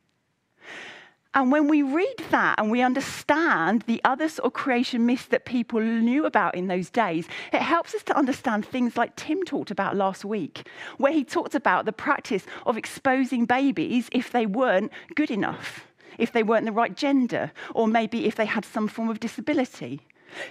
And 1.35 1.51
when 1.51 1.67
we 1.67 1.81
read 1.81 2.23
that 2.29 2.59
and 2.59 2.69
we 2.69 2.81
understand 2.81 3.83
the 3.83 3.99
other 4.03 4.29
sort 4.29 4.45
of 4.45 4.53
creation 4.53 5.07
myths 5.07 5.25
that 5.25 5.45
people 5.45 5.81
knew 5.81 6.25
about 6.25 6.53
in 6.53 6.67
those 6.67 6.91
days, 6.91 7.27
it 7.51 7.61
helps 7.61 7.95
us 7.95 8.03
to 8.03 8.15
understand 8.15 8.65
things 8.65 8.95
like 8.97 9.15
Tim 9.15 9.43
talked 9.43 9.71
about 9.71 9.95
last 9.95 10.23
week, 10.23 10.67
where 10.97 11.11
he 11.11 11.23
talked 11.23 11.55
about 11.55 11.85
the 11.85 11.91
practice 11.91 12.45
of 12.67 12.77
exposing 12.77 13.45
babies 13.45 14.09
if 14.11 14.31
they 14.31 14.45
weren't 14.45 14.91
good 15.15 15.31
enough, 15.31 15.87
if 16.19 16.31
they 16.31 16.43
weren't 16.43 16.65
the 16.65 16.71
right 16.71 16.95
gender, 16.95 17.51
or 17.73 17.87
maybe 17.87 18.27
if 18.27 18.35
they 18.35 18.45
had 18.45 18.63
some 18.63 18.87
form 18.87 19.09
of 19.09 19.19
disability. 19.19 20.01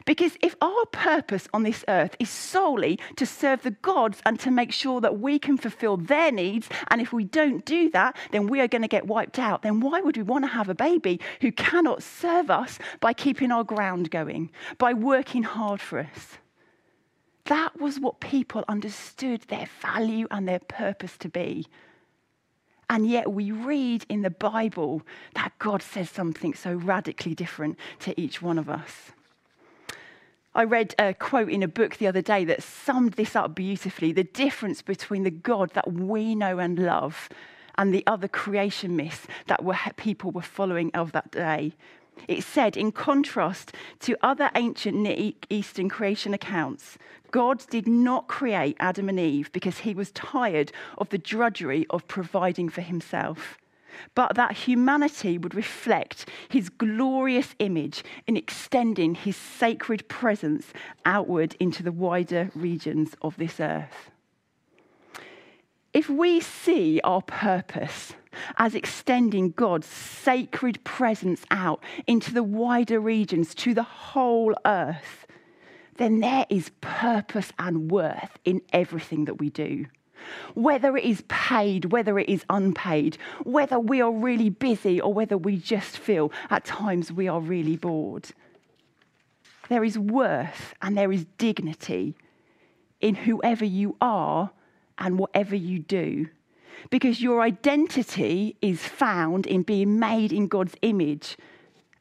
Because 0.04 0.36
if 0.40 0.54
our 0.60 0.86
purpose 0.86 1.48
on 1.52 1.62
this 1.62 1.84
earth 1.88 2.16
is 2.18 2.30
solely 2.30 2.98
to 3.16 3.26
serve 3.26 3.62
the 3.62 3.70
gods 3.70 4.20
and 4.24 4.38
to 4.40 4.50
make 4.50 4.72
sure 4.72 5.00
that 5.00 5.20
we 5.20 5.38
can 5.38 5.56
fulfill 5.56 5.96
their 5.96 6.32
needs, 6.32 6.68
and 6.88 7.00
if 7.00 7.12
we 7.12 7.24
don't 7.24 7.64
do 7.64 7.90
that, 7.90 8.16
then 8.30 8.46
we 8.46 8.60
are 8.60 8.68
going 8.68 8.82
to 8.82 8.88
get 8.88 9.06
wiped 9.06 9.38
out, 9.38 9.62
then 9.62 9.80
why 9.80 10.00
would 10.00 10.16
we 10.16 10.22
want 10.22 10.44
to 10.44 10.48
have 10.48 10.68
a 10.68 10.74
baby 10.74 11.20
who 11.40 11.52
cannot 11.52 12.02
serve 12.02 12.50
us 12.50 12.78
by 13.00 13.12
keeping 13.12 13.50
our 13.50 13.64
ground 13.64 14.10
going, 14.10 14.50
by 14.78 14.92
working 14.92 15.42
hard 15.42 15.80
for 15.80 15.98
us? 15.98 16.38
That 17.46 17.80
was 17.80 17.98
what 17.98 18.20
people 18.20 18.64
understood 18.68 19.42
their 19.42 19.68
value 19.80 20.28
and 20.30 20.46
their 20.46 20.60
purpose 20.60 21.16
to 21.18 21.28
be. 21.28 21.66
And 22.88 23.08
yet 23.08 23.32
we 23.32 23.50
read 23.50 24.04
in 24.08 24.22
the 24.22 24.30
Bible 24.30 25.02
that 25.34 25.52
God 25.58 25.82
says 25.82 26.10
something 26.10 26.54
so 26.54 26.74
radically 26.74 27.34
different 27.34 27.78
to 28.00 28.18
each 28.20 28.42
one 28.42 28.58
of 28.58 28.68
us. 28.68 29.12
I 30.54 30.64
read 30.64 30.94
a 30.98 31.14
quote 31.14 31.48
in 31.48 31.62
a 31.62 31.68
book 31.68 31.96
the 31.96 32.06
other 32.06 32.20
day 32.20 32.44
that 32.44 32.62
summed 32.62 33.14
this 33.14 33.34
up 33.34 33.54
beautifully 33.54 34.12
the 34.12 34.24
difference 34.24 34.82
between 34.82 35.22
the 35.22 35.30
God 35.30 35.70
that 35.70 35.90
we 35.90 36.34
know 36.34 36.58
and 36.58 36.78
love 36.78 37.30
and 37.78 37.92
the 37.92 38.04
other 38.06 38.28
creation 38.28 38.94
myths 38.94 39.26
that 39.46 39.64
were, 39.64 39.78
people 39.96 40.30
were 40.30 40.42
following 40.42 40.90
of 40.92 41.12
that 41.12 41.30
day. 41.30 41.72
It 42.28 42.44
said, 42.44 42.76
in 42.76 42.92
contrast 42.92 43.72
to 44.00 44.18
other 44.22 44.50
ancient 44.54 44.98
Near 44.98 45.32
Eastern 45.48 45.88
creation 45.88 46.34
accounts, 46.34 46.98
God 47.30 47.64
did 47.70 47.88
not 47.88 48.28
create 48.28 48.76
Adam 48.78 49.08
and 49.08 49.18
Eve 49.18 49.50
because 49.52 49.78
he 49.78 49.94
was 49.94 50.10
tired 50.10 50.70
of 50.98 51.08
the 51.08 51.16
drudgery 51.16 51.86
of 51.88 52.06
providing 52.08 52.68
for 52.68 52.82
himself 52.82 53.56
but 54.14 54.34
that 54.34 54.52
humanity 54.52 55.38
would 55.38 55.54
reflect 55.54 56.28
his 56.48 56.68
glorious 56.68 57.54
image 57.58 58.04
in 58.26 58.36
extending 58.36 59.14
his 59.14 59.36
sacred 59.36 60.08
presence 60.08 60.72
outward 61.04 61.56
into 61.60 61.82
the 61.82 61.92
wider 61.92 62.50
regions 62.54 63.14
of 63.22 63.36
this 63.36 63.60
earth. 63.60 64.10
If 65.92 66.08
we 66.08 66.40
see 66.40 67.00
our 67.04 67.22
purpose 67.22 68.14
as 68.56 68.74
extending 68.74 69.50
God's 69.50 69.86
sacred 69.86 70.82
presence 70.84 71.44
out 71.50 71.82
into 72.06 72.32
the 72.32 72.42
wider 72.42 72.98
regions, 72.98 73.54
to 73.56 73.74
the 73.74 73.82
whole 73.82 74.54
earth, 74.64 75.26
then 75.98 76.20
there 76.20 76.46
is 76.48 76.70
purpose 76.80 77.52
and 77.58 77.90
worth 77.90 78.38
in 78.44 78.62
everything 78.72 79.26
that 79.26 79.38
we 79.38 79.50
do 79.50 79.86
whether 80.54 80.96
it 80.96 81.04
is 81.04 81.22
paid, 81.28 81.86
whether 81.86 82.18
it 82.18 82.28
is 82.28 82.44
unpaid, 82.50 83.16
whether 83.44 83.78
we 83.78 84.00
are 84.00 84.12
really 84.12 84.50
busy 84.50 85.00
or 85.00 85.12
whether 85.12 85.36
we 85.36 85.56
just 85.56 85.98
feel 85.98 86.32
at 86.50 86.64
times 86.64 87.12
we 87.12 87.28
are 87.28 87.40
really 87.40 87.76
bored. 87.76 88.28
There 89.68 89.84
is 89.84 89.98
worth 89.98 90.74
and 90.82 90.96
there 90.96 91.12
is 91.12 91.26
dignity 91.38 92.14
in 93.00 93.14
whoever 93.14 93.64
you 93.64 93.96
are 94.00 94.50
and 94.98 95.18
whatever 95.18 95.56
you 95.56 95.78
do. 95.78 96.28
Because 96.90 97.22
your 97.22 97.40
identity 97.42 98.56
is 98.60 98.80
found 98.80 99.46
in 99.46 99.62
being 99.62 99.98
made 99.98 100.32
in 100.32 100.48
God's 100.48 100.74
image 100.82 101.36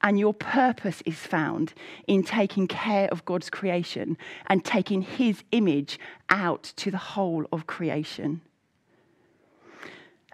and 0.04 0.20
your 0.20 0.34
purpose 0.34 1.02
is 1.06 1.18
found 1.18 1.74
in 2.08 2.24
taking 2.24 2.68
care 2.68 3.08
of 3.10 3.26
God's 3.26 3.50
creation 3.50 4.18
and 4.48 4.64
taking 4.64 5.02
his 5.02 5.44
image 5.52 6.00
out 6.30 6.64
to 6.78 6.92
the 6.92 6.98
whole 6.98 7.46
of 7.52 7.68
creation. 7.68 8.42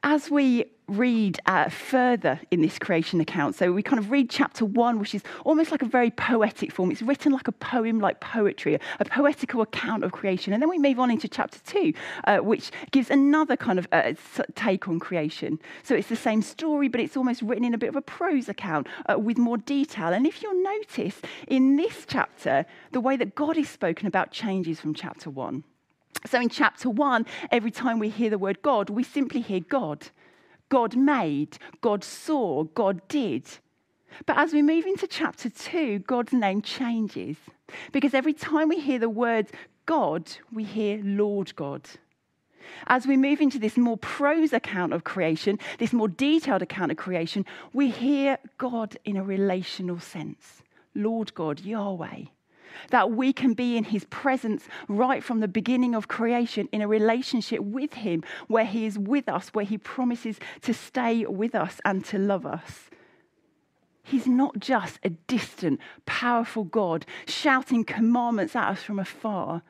As 0.03 0.31
we 0.31 0.65
read 0.87 1.39
uh, 1.45 1.69
further 1.69 2.39
in 2.49 2.61
this 2.61 2.79
creation 2.79 3.19
account. 3.19 3.55
So 3.55 3.73
we 3.73 3.83
kind 3.83 3.99
of 3.99 4.09
read 4.09 4.29
chapter 4.29 4.63
one, 4.63 4.99
which 4.99 5.13
is 5.13 5.23
almost 5.43 5.71
like 5.71 5.81
a 5.81 5.85
very 5.85 6.11
poetic 6.11 6.71
form. 6.71 6.91
It's 6.91 7.01
written 7.01 7.31
like 7.33 7.47
a 7.47 7.51
poem, 7.51 7.99
like 7.99 8.19
poetry, 8.19 8.79
a 8.99 9.05
poetical 9.05 9.61
account 9.61 10.03
of 10.03 10.11
creation. 10.11 10.53
And 10.53 10.61
then 10.61 10.69
we 10.69 10.79
move 10.79 10.99
on 10.99 11.11
into 11.11 11.27
chapter 11.27 11.59
two, 11.65 11.93
uh, 12.23 12.37
which 12.37 12.71
gives 12.91 13.09
another 13.09 13.57
kind 13.57 13.79
of 13.79 13.87
uh, 13.91 14.13
take 14.55 14.87
on 14.87 14.99
creation. 14.99 15.59
So 15.83 15.93
it's 15.95 16.09
the 16.09 16.15
same 16.15 16.41
story, 16.41 16.87
but 16.87 17.01
it's 17.01 17.17
almost 17.17 17.41
written 17.41 17.65
in 17.65 17.73
a 17.73 17.77
bit 17.77 17.89
of 17.89 17.95
a 17.95 18.01
prose 18.01 18.47
account 18.47 18.87
uh, 19.11 19.19
with 19.19 19.37
more 19.37 19.57
detail. 19.57 20.13
And 20.13 20.25
if 20.25 20.41
you'll 20.41 20.63
notice 20.63 21.21
in 21.47 21.75
this 21.75 22.05
chapter, 22.07 22.65
the 22.91 23.01
way 23.01 23.17
that 23.17 23.35
God 23.35 23.57
is 23.57 23.69
spoken 23.69 24.07
about 24.07 24.31
changes 24.31 24.79
from 24.79 24.93
chapter 24.93 25.29
one. 25.29 25.63
So 26.25 26.41
in 26.41 26.49
chapter 26.49 26.89
one, 26.89 27.25
every 27.51 27.71
time 27.71 27.99
we 27.99 28.09
hear 28.09 28.29
the 28.29 28.37
word 28.37 28.61
God, 28.61 28.89
we 28.89 29.03
simply 29.03 29.41
hear 29.41 29.59
God. 29.59 30.07
God 30.69 30.95
made, 30.95 31.57
God 31.81 32.03
saw, 32.03 32.63
God 32.63 33.01
did. 33.07 33.45
But 34.25 34.37
as 34.37 34.53
we 34.53 34.61
move 34.61 34.85
into 34.85 35.07
chapter 35.07 35.49
two, 35.49 35.99
God's 35.99 36.33
name 36.33 36.61
changes. 36.61 37.37
Because 37.91 38.13
every 38.13 38.33
time 38.33 38.69
we 38.69 38.79
hear 38.79 38.99
the 38.99 39.09
words 39.09 39.51
God, 39.85 40.29
we 40.51 40.63
hear 40.63 40.99
Lord 41.03 41.55
God. 41.55 41.89
As 42.87 43.07
we 43.07 43.15
move 43.15 43.39
into 43.39 43.59
this 43.59 43.77
more 43.77 43.97
prose 43.97 44.51
account 44.51 44.91
of 44.91 45.05
creation, 45.05 45.57
this 45.79 45.93
more 45.93 46.09
detailed 46.09 46.61
account 46.61 46.91
of 46.91 46.97
creation, 46.97 47.45
we 47.71 47.89
hear 47.89 48.37
God 48.57 48.97
in 49.05 49.15
a 49.15 49.23
relational 49.23 49.99
sense 49.99 50.61
Lord 50.93 51.33
God, 51.35 51.59
Yahweh 51.59 52.25
that 52.89 53.11
we 53.11 53.33
can 53.33 53.53
be 53.53 53.77
in 53.77 53.85
his 53.85 54.05
presence 54.05 54.67
right 54.87 55.23
from 55.23 55.39
the 55.39 55.47
beginning 55.47 55.95
of 55.95 56.07
creation 56.07 56.67
in 56.71 56.81
a 56.81 56.87
relationship 56.87 57.59
with 57.61 57.93
him 57.93 58.23
where 58.47 58.65
he 58.65 58.85
is 58.85 58.97
with 58.97 59.27
us, 59.29 59.49
where 59.49 59.65
he 59.65 59.77
promises 59.77 60.39
to 60.61 60.73
stay 60.73 61.25
with 61.25 61.55
us 61.55 61.79
and 61.85 62.03
to 62.05 62.17
love 62.17 62.45
us. 62.45 62.89
He's 64.03 64.27
not 64.27 64.59
just 64.59 64.99
a 65.03 65.09
distant, 65.09 65.81
powerful 66.05 66.63
God 66.63 67.05
shouting 67.27 67.83
commandments 67.83 68.55
at 68.55 68.69
us 68.69 68.81
from 68.81 68.99
afar. 68.99 69.63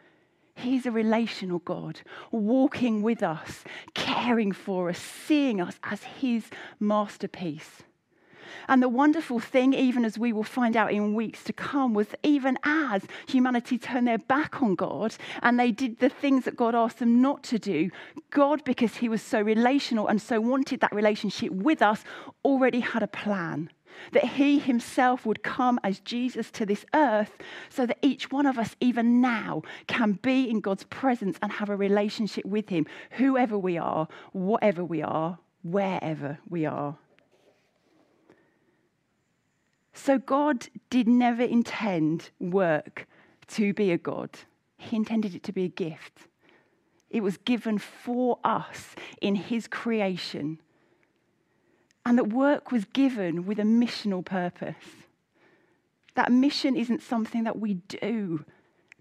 He's 0.53 0.85
a 0.85 0.91
relational 0.91 1.59
God, 1.59 2.01
walking 2.31 3.01
with 3.01 3.23
us, 3.23 3.63
caring 3.95 4.51
for 4.51 4.89
us, 4.89 4.99
seeing 4.99 5.59
us 5.59 5.79
as 5.83 6.03
his 6.03 6.45
masterpiece. 6.79 7.83
And 8.67 8.81
the 8.81 8.89
wonderful 8.89 9.39
thing, 9.39 9.73
even 9.73 10.05
as 10.05 10.17
we 10.17 10.33
will 10.33 10.43
find 10.43 10.75
out 10.75 10.91
in 10.91 11.13
weeks 11.13 11.43
to 11.45 11.53
come, 11.53 11.93
was 11.93 12.07
even 12.23 12.57
as 12.63 13.03
humanity 13.27 13.77
turned 13.77 14.07
their 14.07 14.17
back 14.17 14.61
on 14.61 14.75
God 14.75 15.15
and 15.41 15.59
they 15.59 15.71
did 15.71 15.99
the 15.99 16.09
things 16.09 16.45
that 16.45 16.55
God 16.55 16.75
asked 16.75 16.99
them 16.99 17.21
not 17.21 17.43
to 17.43 17.59
do, 17.59 17.89
God, 18.29 18.63
because 18.63 18.97
He 18.97 19.09
was 19.09 19.21
so 19.21 19.41
relational 19.41 20.07
and 20.07 20.21
so 20.21 20.39
wanted 20.39 20.79
that 20.81 20.93
relationship 20.93 21.51
with 21.51 21.81
us, 21.81 22.03
already 22.43 22.79
had 22.79 23.03
a 23.03 23.07
plan 23.07 23.69
that 24.11 24.25
he 24.25 24.59
himself 24.59 25.25
would 25.25 25.43
come 25.43 25.79
as 25.83 25.99
Jesus 25.99 26.51
to 26.51 26.65
this 26.65 26.85
earth 26.93 27.37
so 27.69 27.85
that 27.85 27.97
each 28.01 28.31
one 28.31 28.45
of 28.45 28.57
us, 28.57 28.75
even 28.79 29.21
now, 29.21 29.61
can 29.87 30.13
be 30.13 30.49
in 30.49 30.59
God's 30.59 30.83
presence 30.85 31.37
and 31.41 31.51
have 31.51 31.69
a 31.69 31.75
relationship 31.75 32.45
with 32.45 32.69
him, 32.69 32.85
whoever 33.11 33.57
we 33.57 33.77
are, 33.77 34.07
whatever 34.31 34.83
we 34.83 35.01
are, 35.01 35.39
wherever 35.63 36.39
we 36.49 36.65
are. 36.65 36.97
So 39.97 40.19
God 40.19 40.67
did 40.91 41.07
never 41.07 41.41
intend 41.41 42.29
work 42.39 43.07
to 43.47 43.73
be 43.73 43.91
a 43.91 43.97
God, 43.97 44.29
He 44.77 44.95
intended 44.95 45.33
it 45.33 45.43
to 45.43 45.51
be 45.51 45.63
a 45.63 45.69
gift. 45.69 46.27
It 47.09 47.23
was 47.23 47.37
given 47.37 47.77
for 47.77 48.37
us 48.43 48.95
in 49.21 49.35
His 49.35 49.67
creation. 49.67 50.59
And 52.05 52.17
that 52.17 52.29
work 52.29 52.71
was 52.71 52.85
given 52.85 53.45
with 53.45 53.59
a 53.59 53.63
missional 53.63 54.23
purpose. 54.23 54.75
That 56.15 56.31
mission 56.31 56.77
isn't 56.77 57.01
something 57.01 57.43
that 57.43 57.59
we 57.59 57.75
do. 57.75 58.45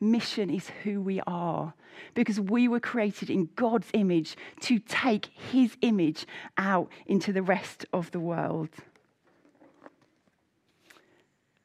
Mission 0.01 0.51
is 0.51 0.71
who 0.83 1.01
we 1.01 1.21
are 1.27 1.75
because 2.15 2.41
we 2.41 2.69
were 2.69 2.81
created 2.81 3.31
in 3.31 3.51
God's 3.55 3.89
image 3.93 4.37
to 4.61 4.79
take 4.79 5.27
his 5.27 5.77
image 5.83 6.27
out 6.59 6.91
into 7.07 7.33
the 7.33 7.43
rest 7.43 7.87
of 7.93 8.11
the 8.11 8.21
world. 8.21 8.71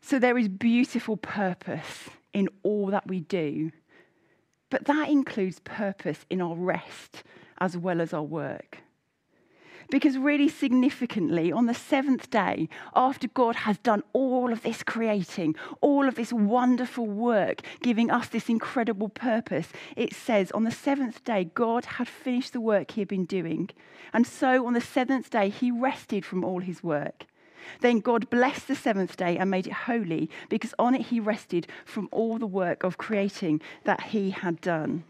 So 0.02 0.20
there 0.20 0.38
is 0.38 0.50
beautiful 0.50 1.18
purpose 1.18 2.10
in 2.34 2.50
all 2.64 2.88
that 2.88 3.08
we 3.08 3.22
do. 3.22 3.72
But 4.70 4.86
that 4.86 5.10
includes 5.10 5.60
purpose 5.60 6.26
in 6.30 6.42
our 6.42 6.56
rest 6.56 7.24
as 7.60 7.78
well 7.78 8.02
as 8.02 8.14
our 8.14 8.24
work. 8.24 8.80
Because, 9.90 10.18
really 10.18 10.48
significantly, 10.48 11.52
on 11.52 11.66
the 11.66 11.74
seventh 11.74 12.30
day, 12.30 12.70
after 12.96 13.28
God 13.28 13.58
has 13.58 13.78
done 13.80 14.04
all 14.14 14.54
of 14.54 14.64
this 14.64 14.84
creating, 14.84 15.56
all 15.82 16.08
of 16.08 16.16
this 16.16 16.32
wonderful 16.32 17.06
work, 17.06 17.62
giving 17.82 18.10
us 18.10 18.30
this 18.30 18.48
incredible 18.48 19.10
purpose, 19.10 19.68
it 19.98 20.14
says, 20.14 20.50
on 20.52 20.64
the 20.64 20.72
seventh 20.72 21.26
day, 21.26 21.44
God 21.54 21.84
had 21.84 22.08
finished 22.08 22.54
the 22.54 22.62
work 22.62 22.92
he 22.92 23.02
had 23.02 23.10
been 23.10 23.26
doing. 23.26 23.70
And 24.14 24.26
so, 24.26 24.66
on 24.66 24.72
the 24.72 24.80
seventh 24.80 25.30
day, 25.30 25.50
he 25.50 25.72
rested 25.72 26.26
from 26.26 26.46
all 26.46 26.62
his 26.62 26.82
work. 26.82 27.26
Then 27.82 28.00
God 28.00 28.30
blessed 28.30 28.68
the 28.68 28.76
seventh 28.76 29.18
day 29.18 29.38
and 29.38 29.50
made 29.50 29.68
it 29.68 29.74
holy, 29.74 30.30
because 30.50 30.74
on 30.80 30.96
it 30.96 31.08
he 31.08 31.20
rested 31.20 31.68
from 31.86 32.10
all 32.12 32.38
the 32.38 32.48
work 32.48 32.84
of 32.84 32.98
creating 32.98 33.62
that 33.84 34.02
he 34.02 34.32
had 34.32 34.62
done. 34.62 35.04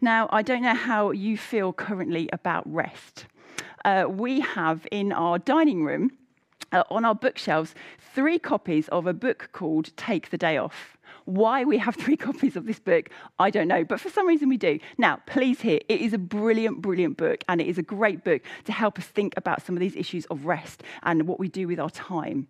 Now, 0.00 0.28
I 0.30 0.42
don't 0.42 0.62
know 0.62 0.74
how 0.74 1.10
you 1.10 1.36
feel 1.36 1.72
currently 1.72 2.28
about 2.32 2.70
rest. 2.72 3.26
Uh, 3.84 4.06
we 4.08 4.40
have 4.40 4.86
in 4.90 5.12
our 5.12 5.38
dining 5.38 5.84
room 5.84 6.12
uh, 6.72 6.84
on 6.90 7.04
our 7.04 7.14
bookshelves 7.14 7.74
three 8.14 8.38
copies 8.38 8.88
of 8.88 9.06
a 9.06 9.12
book 9.12 9.50
called 9.52 9.94
Take 9.96 10.30
the 10.30 10.38
Day 10.38 10.56
Off. 10.56 10.93
Why 11.24 11.64
we 11.64 11.78
have 11.78 11.96
three 11.96 12.16
copies 12.28 12.56
of 12.56 12.66
this 12.66 12.78
book, 12.78 13.10
I 13.38 13.50
don't 13.50 13.68
know, 13.68 13.84
but 13.84 14.00
for 14.00 14.10
some 14.10 14.26
reason 14.26 14.48
we 14.48 14.56
do. 14.56 14.78
Now, 14.98 15.20
please 15.26 15.60
hear, 15.60 15.80
it 15.88 16.00
is 16.00 16.12
a 16.12 16.18
brilliant, 16.18 16.82
brilliant 16.82 17.16
book, 17.16 17.44
and 17.48 17.60
it 17.60 17.66
is 17.66 17.78
a 17.78 17.82
great 17.82 18.24
book 18.24 18.42
to 18.64 18.72
help 18.72 18.98
us 18.98 19.06
think 19.06 19.34
about 19.36 19.64
some 19.64 19.76
of 19.76 19.80
these 19.80 19.96
issues 19.96 20.26
of 20.26 20.46
rest 20.46 20.82
and 21.02 21.26
what 21.26 21.38
we 21.38 21.48
do 21.48 21.66
with 21.66 21.80
our 21.80 21.90
time. 21.90 22.48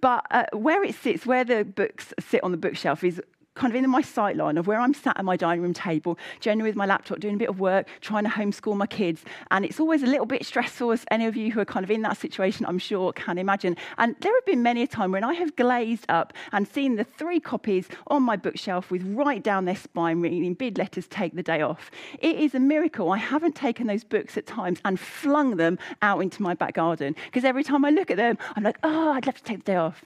But 0.00 0.26
uh, 0.30 0.44
where 0.52 0.84
it 0.84 0.94
sits, 0.94 1.26
where 1.26 1.44
the 1.44 1.64
books 1.64 2.12
sit 2.18 2.42
on 2.42 2.50
the 2.50 2.56
bookshelf, 2.56 3.04
is 3.04 3.20
kind 3.58 3.72
of 3.72 3.82
in 3.82 3.90
my 3.90 4.00
sight 4.00 4.36
line 4.36 4.56
of 4.56 4.66
where 4.66 4.78
I'm 4.78 4.94
sat 4.94 5.18
at 5.18 5.24
my 5.24 5.36
dining 5.36 5.62
room 5.62 5.74
table, 5.74 6.18
generally 6.40 6.68
with 6.70 6.76
my 6.76 6.86
laptop, 6.86 7.18
doing 7.18 7.34
a 7.34 7.38
bit 7.38 7.48
of 7.48 7.58
work, 7.60 7.88
trying 8.00 8.24
to 8.24 8.30
homeschool 8.30 8.76
my 8.76 8.86
kids. 8.86 9.24
And 9.50 9.64
it's 9.64 9.80
always 9.80 10.02
a 10.02 10.06
little 10.06 10.26
bit 10.26 10.46
stressful, 10.46 10.92
as 10.92 11.04
any 11.10 11.26
of 11.26 11.36
you 11.36 11.50
who 11.50 11.60
are 11.60 11.64
kind 11.64 11.84
of 11.84 11.90
in 11.90 12.02
that 12.02 12.16
situation, 12.16 12.64
I'm 12.66 12.78
sure, 12.78 13.12
can 13.12 13.36
imagine. 13.36 13.76
And 13.98 14.14
there 14.20 14.32
have 14.32 14.46
been 14.46 14.62
many 14.62 14.82
a 14.82 14.86
time 14.86 15.10
when 15.10 15.24
I 15.24 15.34
have 15.34 15.56
glazed 15.56 16.06
up 16.08 16.32
and 16.52 16.66
seen 16.68 16.96
the 16.96 17.04
three 17.04 17.40
copies 17.40 17.88
on 18.06 18.22
my 18.22 18.36
bookshelf 18.36 18.90
with 18.90 19.02
right 19.14 19.42
down 19.42 19.64
their 19.64 19.76
spine, 19.76 20.20
reading 20.20 20.54
big 20.54 20.78
letters, 20.78 21.08
take 21.08 21.34
the 21.34 21.42
day 21.42 21.60
off. 21.60 21.90
It 22.20 22.36
is 22.36 22.54
a 22.54 22.60
miracle. 22.60 23.10
I 23.10 23.18
haven't 23.18 23.56
taken 23.56 23.88
those 23.88 24.04
books 24.04 24.36
at 24.36 24.46
times 24.46 24.78
and 24.84 25.00
flung 25.00 25.56
them 25.56 25.78
out 26.00 26.20
into 26.20 26.42
my 26.42 26.54
back 26.54 26.74
garden 26.74 27.16
because 27.26 27.44
every 27.44 27.64
time 27.64 27.84
I 27.84 27.90
look 27.90 28.10
at 28.10 28.16
them, 28.16 28.38
I'm 28.54 28.62
like, 28.62 28.78
oh, 28.84 29.12
I'd 29.12 29.26
love 29.26 29.36
to 29.36 29.42
take 29.42 29.58
the 29.64 29.72
day 29.72 29.76
off. 29.76 30.04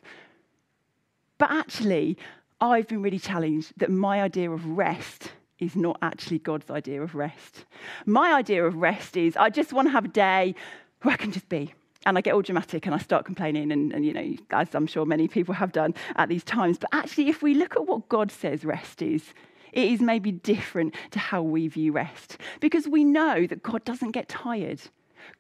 But 1.38 1.50
actually, 1.50 2.16
I've 2.62 2.86
been 2.86 3.02
really 3.02 3.18
challenged 3.18 3.72
that 3.78 3.90
my 3.90 4.22
idea 4.22 4.48
of 4.48 4.64
rest 4.64 5.32
is 5.58 5.74
not 5.74 5.98
actually 6.00 6.38
God's 6.38 6.70
idea 6.70 7.02
of 7.02 7.16
rest. 7.16 7.64
My 8.06 8.32
idea 8.32 8.64
of 8.64 8.76
rest 8.76 9.16
is 9.16 9.36
I 9.36 9.50
just 9.50 9.72
want 9.72 9.88
to 9.88 9.92
have 9.92 10.04
a 10.04 10.08
day 10.08 10.54
where 11.02 11.12
I 11.12 11.16
can 11.16 11.32
just 11.32 11.48
be. 11.48 11.74
And 12.06 12.16
I 12.16 12.20
get 12.20 12.34
all 12.34 12.42
dramatic 12.42 12.86
and 12.86 12.94
I 12.94 12.98
start 12.98 13.24
complaining, 13.24 13.72
and, 13.72 13.92
and, 13.92 14.06
you 14.06 14.12
know, 14.12 14.36
as 14.50 14.74
I'm 14.76 14.86
sure 14.86 15.04
many 15.04 15.26
people 15.26 15.54
have 15.54 15.72
done 15.72 15.92
at 16.14 16.28
these 16.28 16.44
times. 16.44 16.78
But 16.78 16.90
actually, 16.92 17.28
if 17.28 17.42
we 17.42 17.54
look 17.54 17.74
at 17.74 17.86
what 17.86 18.08
God 18.08 18.30
says 18.30 18.64
rest 18.64 19.02
is, 19.02 19.34
it 19.72 19.90
is 19.90 20.00
maybe 20.00 20.30
different 20.30 20.94
to 21.10 21.18
how 21.18 21.42
we 21.42 21.66
view 21.66 21.90
rest. 21.90 22.38
Because 22.60 22.86
we 22.86 23.02
know 23.02 23.44
that 23.48 23.64
God 23.64 23.84
doesn't 23.84 24.12
get 24.12 24.28
tired. 24.28 24.80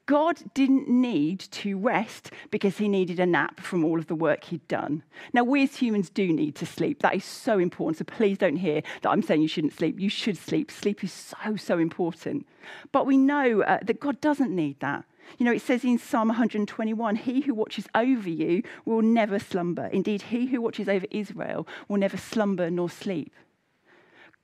God 0.06 0.38
didn't 0.54 0.88
need 0.88 1.40
to 1.40 1.78
rest 1.78 2.30
because 2.50 2.78
he 2.78 2.88
needed 2.88 3.20
a 3.20 3.26
nap 3.26 3.60
from 3.60 3.84
all 3.84 3.98
of 3.98 4.08
the 4.08 4.14
work 4.14 4.44
he'd 4.44 4.66
done. 4.68 5.02
Now, 5.32 5.44
we 5.44 5.62
as 5.62 5.76
humans 5.76 6.10
do 6.10 6.32
need 6.32 6.56
to 6.56 6.66
sleep. 6.66 7.02
That 7.02 7.14
is 7.14 7.24
so 7.24 7.58
important. 7.58 7.98
So 7.98 8.04
please 8.04 8.38
don't 8.38 8.56
hear 8.56 8.82
that 9.02 9.10
I'm 9.10 9.22
saying 9.22 9.42
you 9.42 9.48
shouldn't 9.48 9.74
sleep. 9.74 10.00
You 10.00 10.08
should 10.08 10.36
sleep. 10.36 10.70
Sleep 10.70 11.04
is 11.04 11.12
so, 11.12 11.56
so 11.56 11.78
important. 11.78 12.46
But 12.90 13.06
we 13.06 13.16
know 13.16 13.62
uh, 13.62 13.78
that 13.82 14.00
God 14.00 14.20
doesn't 14.20 14.54
need 14.54 14.80
that. 14.80 15.04
You 15.38 15.46
know, 15.46 15.52
it 15.52 15.62
says 15.62 15.84
in 15.84 15.98
Psalm 15.98 16.28
121 16.28 17.16
He 17.16 17.40
who 17.42 17.54
watches 17.54 17.86
over 17.94 18.28
you 18.28 18.62
will 18.84 19.02
never 19.02 19.38
slumber. 19.38 19.86
Indeed, 19.86 20.22
he 20.22 20.46
who 20.46 20.60
watches 20.60 20.88
over 20.88 21.06
Israel 21.10 21.66
will 21.88 21.98
never 21.98 22.16
slumber 22.16 22.70
nor 22.70 22.90
sleep. 22.90 23.32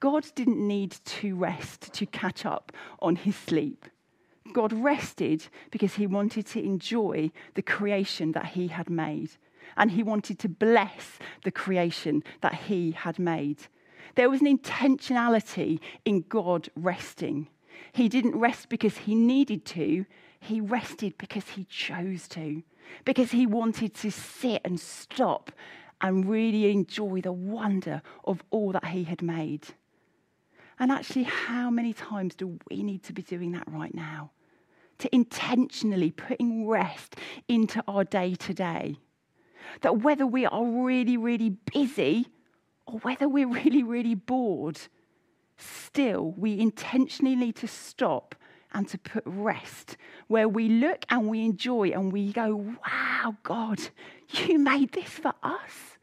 God 0.00 0.26
didn't 0.34 0.64
need 0.64 0.96
to 1.04 1.34
rest 1.34 1.92
to 1.94 2.06
catch 2.06 2.46
up 2.46 2.72
on 3.00 3.16
his 3.16 3.34
sleep. 3.34 3.86
God 4.52 4.72
rested 4.72 5.46
because 5.70 5.94
he 5.94 6.06
wanted 6.06 6.46
to 6.46 6.62
enjoy 6.62 7.30
the 7.54 7.62
creation 7.62 8.32
that 8.32 8.46
he 8.46 8.68
had 8.68 8.90
made. 8.90 9.30
And 9.76 9.90
he 9.90 10.02
wanted 10.02 10.38
to 10.40 10.48
bless 10.48 11.18
the 11.44 11.50
creation 11.50 12.24
that 12.40 12.54
he 12.54 12.92
had 12.92 13.18
made. 13.18 13.58
There 14.14 14.30
was 14.30 14.40
an 14.40 14.58
intentionality 14.58 15.80
in 16.04 16.24
God 16.28 16.68
resting. 16.74 17.48
He 17.92 18.08
didn't 18.08 18.38
rest 18.38 18.68
because 18.68 18.98
he 18.98 19.14
needed 19.14 19.64
to, 19.66 20.06
he 20.40 20.60
rested 20.60 21.16
because 21.18 21.50
he 21.50 21.64
chose 21.64 22.28
to, 22.28 22.62
because 23.04 23.30
he 23.30 23.46
wanted 23.46 23.94
to 23.96 24.10
sit 24.10 24.62
and 24.64 24.80
stop 24.80 25.52
and 26.00 26.28
really 26.28 26.70
enjoy 26.70 27.20
the 27.20 27.32
wonder 27.32 28.02
of 28.24 28.42
all 28.50 28.72
that 28.72 28.86
he 28.86 29.04
had 29.04 29.22
made. 29.22 29.66
And 30.78 30.92
actually, 30.92 31.24
how 31.24 31.70
many 31.70 31.92
times 31.92 32.34
do 32.34 32.58
we 32.70 32.82
need 32.82 33.02
to 33.04 33.12
be 33.12 33.22
doing 33.22 33.52
that 33.52 33.64
right 33.66 33.94
now? 33.94 34.30
To 34.98 35.14
intentionally 35.14 36.10
putting 36.10 36.66
rest 36.66 37.16
into 37.48 37.82
our 37.86 38.04
day 38.04 38.34
to 38.34 38.54
day. 38.54 38.96
That 39.82 39.98
whether 39.98 40.26
we 40.26 40.46
are 40.46 40.64
really, 40.64 41.16
really 41.16 41.50
busy 41.72 42.28
or 42.86 42.98
whether 43.00 43.28
we're 43.28 43.48
really, 43.52 43.82
really 43.82 44.14
bored, 44.14 44.80
still 45.56 46.34
we 46.36 46.58
intentionally 46.58 47.36
need 47.36 47.56
to 47.56 47.68
stop 47.68 48.34
and 48.72 48.86
to 48.88 48.98
put 48.98 49.22
rest 49.26 49.96
where 50.26 50.48
we 50.48 50.68
look 50.68 51.04
and 51.08 51.28
we 51.28 51.44
enjoy 51.44 51.88
and 51.88 52.12
we 52.12 52.32
go, 52.32 52.76
wow, 52.86 53.36
God, 53.42 53.80
you 54.30 54.58
made 54.58 54.92
this 54.92 55.08
for 55.08 55.32
us. 55.42 55.97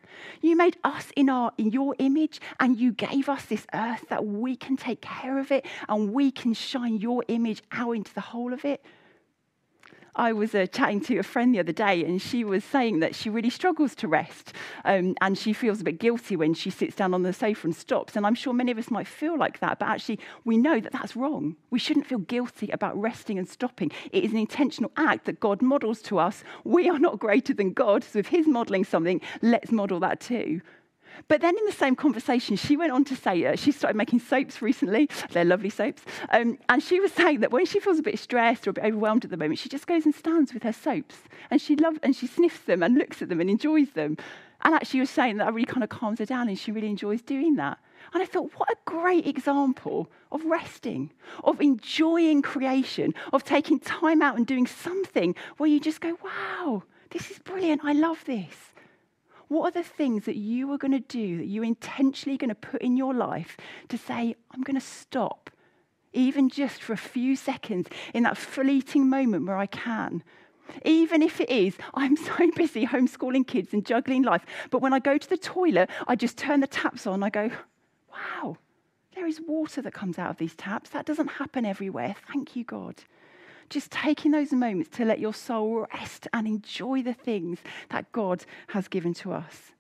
You 0.45 0.55
made 0.55 0.77
us 0.84 1.12
in, 1.15 1.27
our, 1.27 1.53
in 1.58 1.71
your 1.71 1.95
image, 1.97 2.39
and 2.60 2.77
you 2.77 2.91
gave 2.91 3.29
us 3.29 3.45
this 3.45 3.65
earth 3.73 4.05
that 4.10 4.27
we 4.27 4.55
can 4.55 4.77
take 4.77 5.01
care 5.01 5.39
of 5.39 5.51
it 5.51 5.65
and 5.89 6.13
we 6.13 6.29
can 6.29 6.53
shine 6.53 6.97
your 6.97 7.25
image 7.27 7.63
out 7.71 7.93
into 7.93 8.13
the 8.13 8.21
whole 8.21 8.53
of 8.53 8.63
it. 8.63 8.86
I 10.15 10.32
was 10.32 10.56
uh, 10.56 10.65
chatting 10.67 11.01
to 11.01 11.17
a 11.17 11.23
friend 11.23 11.54
the 11.54 11.60
other 11.60 11.73
day, 11.73 12.06
and 12.06 12.21
she 12.21 12.43
was 12.43 12.63
saying 12.63 12.99
that 13.01 13.15
she 13.15 13.30
really 13.30 13.49
struggles 13.49 13.95
to 13.95 14.08
rest. 14.08 14.54
Um, 14.86 15.15
and 15.19 15.38
she 15.38 15.51
feels 15.51 15.82
a 15.82 15.84
bit 15.84 15.99
guilty 15.99 16.36
when 16.36 16.54
she 16.54 16.69
sits 16.69 16.95
down 16.95 17.13
on 17.13 17.23
the 17.23 17.34
sofa 17.34 17.67
and 17.67 17.75
stops. 17.75 18.15
And 18.15 18.25
I'm 18.25 18.36
sure 18.36 18.54
many 18.54 18.71
of 18.71 18.78
us 18.78 18.89
might 18.89 19.08
feel 19.08 19.38
like 19.38 19.60
that, 19.60 19.80
but 19.80 19.89
actually, 19.89 20.19
we 20.45 20.58
know 20.58 20.80
that 20.80 20.93
that's 20.93 21.15
wrong. 21.15 21.58
We 21.69 21.80
shouldn't 21.80 22.08
feel 22.08 22.19
guilty 22.19 22.69
about 22.69 22.99
resting 22.99 23.38
and 23.38 23.47
stopping. 23.47 23.91
It 24.12 24.23
is 24.23 24.32
an 24.32 24.38
intentional 24.38 24.91
act 24.95 25.25
that 25.25 25.39
God 25.39 25.62
models 25.62 26.01
to 26.04 26.19
us. 26.19 26.43
We 26.63 26.89
are 26.89 26.99
not 26.99 27.19
greater 27.19 27.54
than 27.54 27.73
God, 27.73 28.04
so 28.04 28.19
if 28.19 28.28
He's 28.28 28.47
modeling 28.47 28.86
something, 28.86 29.19
let's 29.41 29.71
model 29.71 29.99
that 29.99 30.21
too. 30.21 30.62
But 31.28 31.41
then 31.41 31.58
in 31.58 31.65
the 31.65 31.71
same 31.71 31.95
conversation, 31.95 32.56
she 32.56 32.78
went 32.78 32.91
on 32.91 33.04
to 33.06 33.15
say 33.15 33.45
uh, 33.45 33.56
she 33.56 33.71
started 33.71 33.97
making 33.97 34.19
soaps 34.19 34.62
recently. 34.62 35.10
They're 35.32 35.45
lovely 35.45 35.69
soaps. 35.69 36.04
Um, 36.30 36.58
and 36.69 36.82
she 36.82 36.99
was 36.99 37.12
saying 37.12 37.39
that 37.41 37.51
when 37.51 37.65
she 37.65 37.80
feels 37.80 37.99
a 37.99 38.04
bit 38.04 38.19
stressed 38.19 38.67
or 38.67 38.71
a 38.71 38.73
bit 38.73 38.84
overwhelmed 38.86 39.25
at 39.25 39.32
the 39.32 39.38
moment, 39.38 39.60
she 39.60 39.69
just 39.69 39.88
goes 39.88 40.06
and 40.06 40.13
stands 40.13 40.54
with 40.54 40.63
her 40.63 40.73
soaps 40.73 41.15
and 41.49 41.62
she 41.62 41.75
loves 41.75 41.99
and 42.04 42.15
she 42.15 42.28
sniffs 42.28 42.60
them 42.60 42.84
and 42.84 42.97
looks 42.97 43.21
at 43.21 43.30
them 43.30 43.41
and 43.41 43.49
enjoys 43.49 43.91
them. 43.91 44.17
And 44.63 44.73
actually, 44.73 45.01
was 45.01 45.10
saying 45.10 45.38
that 45.38 45.54
really 45.54 45.65
kind 45.65 45.84
of 45.84 45.89
calms 45.89 46.19
her 46.19 46.25
down 46.25 46.47
and 46.47 46.58
she 46.58 46.71
really 46.71 46.89
enjoys 46.89 47.21
doing 47.21 47.56
that. 47.56 47.78
And 48.13 48.23
I 48.23 48.25
thought, 48.25 48.51
what 48.56 48.69
a 48.69 48.78
great 48.86 49.28
example 49.28 50.10
of 50.32 50.45
resting, 50.45 51.12
of 51.43 51.62
enjoying 51.62 52.41
creation, 52.41 53.13
of 53.34 53.43
taking 53.43 53.80
time 53.80 54.21
out 54.21 54.38
and 54.38 54.47
doing 54.47 54.67
something 54.67 55.36
where 55.58 55.69
you 55.69 55.80
just 55.80 56.01
go, 56.01 56.17
wow, 56.23 56.84
this 57.12 57.30
is 57.32 57.39
brilliant. 57.39 57.82
I 57.84 57.93
love 57.93 58.23
this. 58.25 58.73
What 59.47 59.67
are 59.67 59.81
the 59.81 59.88
things 59.88 60.25
that 60.25 60.36
you 60.36 60.71
are 60.71 60.77
going 60.77 60.91
to 60.91 60.99
do, 60.99 61.38
that 61.38 61.47
you're 61.47 61.63
intentionally 61.63 62.38
going 62.38 62.49
to 62.49 62.55
put 62.55 62.81
in 62.81 62.97
your 62.97 63.13
life 63.13 63.58
to 63.89 63.97
say, 63.97 64.36
I'm 64.51 64.63
going 64.63 64.79
to 64.79 64.86
stop, 64.86 65.49
even 66.13 66.49
just 66.49 66.81
for 66.81 66.93
a 66.93 66.97
few 66.97 67.36
seconds 67.36 67.88
in 68.13 68.23
that 68.23 68.38
fleeting 68.38 69.10
moment 69.10 69.45
where 69.45 69.58
I 69.58 69.67
can? 69.67 70.23
Even 70.84 71.21
if 71.21 71.39
it 71.39 71.49
is, 71.49 71.75
I'm 71.93 72.15
so 72.15 72.51
busy 72.55 72.88
homeschooling 72.88 73.47
kids 73.47 73.73
and 73.73 73.86
juggling 73.86 74.23
life. 74.23 74.45
But 74.71 74.81
when 74.81 74.93
I 74.93 74.99
go 74.99 75.17
to 75.17 75.29
the 75.29 75.38
toilet, 75.38 75.89
I 76.08 76.15
just 76.15 76.38
turn 76.38 76.62
the 76.62 76.67
taps 76.67 77.05
on. 77.05 77.21
I 77.21 77.29
go, 77.29 77.51
wow, 78.12 78.58
there 79.13 79.27
is 79.27 79.39
water 79.41 79.81
that 79.84 79.93
comes 79.93 80.17
out 80.17 80.31
of 80.31 80.38
these 80.38 80.55
taps. 80.55 80.89
That 80.89 81.05
doesn't 81.05 81.27
happen 81.27 81.65
everywhere. 81.65 82.15
Thank 82.27 82.55
you, 82.55 82.63
God 82.63 82.95
just 83.69 83.91
taking 83.91 84.32
those 84.32 84.51
moments 84.51 84.89
to 84.97 85.06
let 85.06 85.19
your 85.19 85.34
soul 85.34 85.88
rest 85.93 86.28
and 86.34 86.47
enjoy 86.47 87.01
the 87.01 87.13
things 87.13 87.60
that 87.89 88.12
God 88.12 88.45
has 88.69 88.88
given 88.88 89.13
to 89.15 89.34
us. 89.34 89.71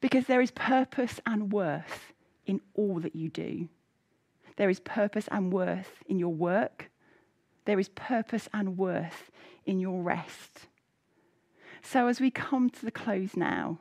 Because 0.00 0.26
there 0.26 0.40
is 0.40 0.50
purpose 0.50 1.20
and 1.26 1.52
worth 1.52 2.12
in 2.46 2.60
all 2.74 2.98
that 3.00 3.14
you 3.14 3.28
do. 3.28 3.68
There 4.56 4.70
is 4.70 4.80
purpose 4.80 5.28
and 5.30 5.52
worth 5.52 6.02
in 6.06 6.18
your 6.18 6.34
work. 6.34 6.90
There 7.64 7.78
is 7.78 7.88
purpose 7.88 8.48
and 8.52 8.76
worth 8.76 9.30
in 9.64 9.78
your 9.78 10.02
rest. 10.02 10.66
So, 11.82 12.06
as 12.06 12.20
we 12.20 12.30
come 12.30 12.70
to 12.70 12.84
the 12.84 12.90
close 12.90 13.36
now, 13.36 13.78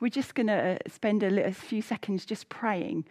we're 0.00 0.08
just 0.08 0.34
going 0.34 0.48
to 0.48 0.74
uh, 0.74 0.78
spend 0.88 1.22
a, 1.22 1.30
little, 1.30 1.52
few 1.52 1.82
seconds 1.82 2.24
just 2.24 2.48
praying 2.48 3.04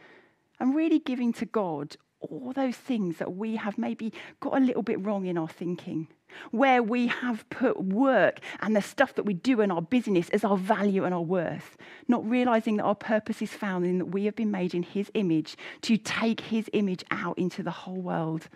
and 0.59 0.75
really 0.75 0.99
giving 0.99 1.33
to 1.33 1.45
God 1.45 1.95
all 2.21 2.53
those 2.53 2.75
things 2.75 3.17
that 3.17 3.35
we 3.35 3.55
have 3.55 3.77
maybe 3.77 4.13
got 4.39 4.57
a 4.57 4.63
little 4.63 4.83
bit 4.83 5.03
wrong 5.03 5.25
in 5.25 5.37
our 5.37 5.47
thinking, 5.47 6.07
where 6.51 6.81
we 6.81 7.07
have 7.07 7.49
put 7.49 7.83
work 7.83 8.39
and 8.61 8.75
the 8.75 8.81
stuff 8.81 9.15
that 9.15 9.25
we 9.25 9.33
do 9.33 9.61
in 9.61 9.71
our 9.71 9.81
business 9.81 10.29
as 10.29 10.43
our 10.43 10.57
value 10.57 11.03
and 11.03 11.13
our 11.13 11.21
worth, 11.21 11.77
not 12.07 12.27
realizing 12.29 12.77
that 12.77 12.83
our 12.83 12.95
purpose 12.95 13.41
is 13.41 13.51
found 13.51 13.85
in 13.85 13.97
that 13.97 14.05
we 14.05 14.25
have 14.25 14.35
been 14.35 14.51
made 14.51 14.73
in 14.73 14.83
His 14.83 15.11
image 15.13 15.57
to 15.81 15.97
take 15.97 16.41
His 16.41 16.69
image 16.73 17.03
out 17.11 17.37
into 17.37 17.63
the 17.63 17.71
whole 17.71 18.01
world, 18.01 18.47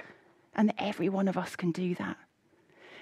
and 0.56 0.70
that 0.70 0.76
every 0.82 1.10
one 1.10 1.28
of 1.28 1.38
us 1.38 1.56
can 1.56 1.72
do 1.72 1.96
that. 1.96 2.18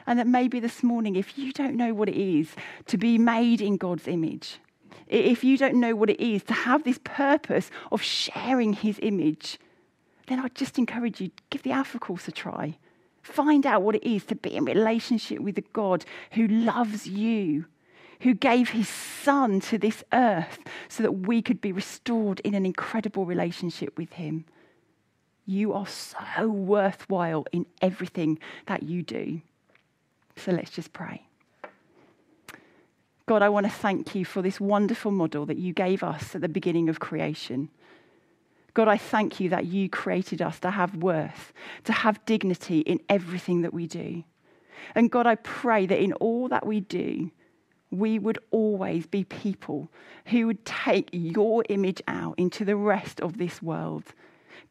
And 0.06 0.20
that 0.20 0.28
maybe 0.28 0.60
this 0.60 0.84
morning, 0.84 1.16
if 1.16 1.38
you 1.38 1.54
don't 1.54 1.76
know 1.76 1.94
what 1.94 2.10
it 2.10 2.18
is 2.18 2.56
to 2.88 2.98
be 2.98 3.18
made 3.18 3.62
in 3.62 3.78
God's 3.78 4.08
image, 4.08 4.60
if 5.08 5.44
you 5.44 5.58
don't 5.58 5.76
know 5.76 5.96
what 5.96 6.10
it 6.10 6.20
is 6.20 6.44
to 6.44 6.54
have 6.54 6.84
this 6.84 7.00
purpose 7.04 7.70
of 7.92 8.02
sharing 8.02 8.74
His 8.74 9.00
image, 9.02 9.60
then 10.28 10.40
I'd 10.40 10.56
just 10.56 10.78
encourage 10.78 11.22
you 11.22 11.32
give 11.50 11.64
the 11.64 11.72
Alpha 11.72 12.00
course 12.00 12.28
a 12.28 12.32
try 12.32 12.78
Find 13.24 13.66
out 13.66 13.84
what 13.84 13.96
it 13.96 14.04
is 14.04 14.26
to 14.26 14.36
be 14.36 14.56
in 14.56 14.66
relationship 14.66 15.40
with 15.40 15.58
a 15.58 15.64
God 15.74 16.04
who 16.32 16.46
loves 16.46 17.08
you, 17.08 17.66
who 18.20 18.34
gave 18.34 18.70
his 18.70 18.90
son 18.90 19.62
to 19.62 19.78
this 19.78 20.04
earth 20.12 20.60
so 20.90 21.04
that 21.04 21.14
we 21.14 21.42
could 21.42 21.62
be 21.62 21.72
restored 21.72 22.42
in 22.42 22.54
an 22.54 22.66
incredible 22.66 23.26
relationship 23.26 23.98
with 23.98 24.14
him. 24.14 24.44
You 25.46 25.72
are 25.72 25.88
so 25.88 26.48
worthwhile 26.48 27.46
in 27.54 27.66
everything 27.82 28.40
that 28.66 28.84
you 28.84 29.04
do. 29.04 29.42
So 30.36 30.52
let's 30.52 30.72
just 30.72 30.92
pray. 30.92 31.26
God, 33.26 33.42
I 33.42 33.48
want 33.48 33.66
to 33.66 33.72
thank 33.72 34.16
you 34.16 34.26
for 34.26 34.42
this 34.42 34.60
wonderful 34.60 35.12
model 35.12 35.46
that 35.46 35.58
you 35.58 35.72
gave 35.72 36.04
us 36.04 36.36
at 36.36 36.42
the 36.42 36.50
beginning 36.50 36.90
of 36.90 37.00
creation. 37.00 37.70
God, 38.74 38.88
I 38.88 38.98
thank 38.98 39.40
you 39.40 39.50
that 39.50 39.66
you 39.66 39.88
created 39.88 40.42
us 40.42 40.60
to 40.62 40.72
have 40.72 40.96
worth, 40.96 41.54
to 41.84 41.94
have 41.94 42.26
dignity 42.26 42.80
in 42.80 43.00
everything 43.08 43.62
that 43.62 43.74
we 43.74 43.86
do. 43.86 44.24
And 44.96 45.12
God, 45.12 45.28
I 45.28 45.36
pray 45.36 45.86
that 45.86 46.00
in 46.00 46.14
all 46.14 46.48
that 46.50 46.66
we 46.66 46.80
do, 46.80 47.32
we 47.92 48.18
would 48.18 48.40
always 48.50 49.06
be 49.06 49.24
people 49.24 49.90
who 50.26 50.48
would 50.48 50.66
take 50.66 51.10
your 51.12 51.64
image 51.70 52.02
out 52.08 52.34
into 52.40 52.66
the 52.66 52.76
rest 52.76 53.22
of 53.22 53.38
this 53.38 53.62
world. 53.62 54.06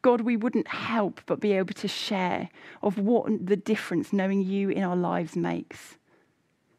God, 0.01 0.21
we 0.21 0.35
wouldn't 0.35 0.67
help 0.67 1.21
but 1.25 1.39
be 1.39 1.53
able 1.53 1.73
to 1.75 1.87
share 1.87 2.49
of 2.81 2.99
what 2.99 3.45
the 3.45 3.55
difference 3.55 4.11
knowing 4.11 4.41
you 4.41 4.69
in 4.69 4.83
our 4.83 4.97
lives 4.97 5.37
makes. 5.37 5.97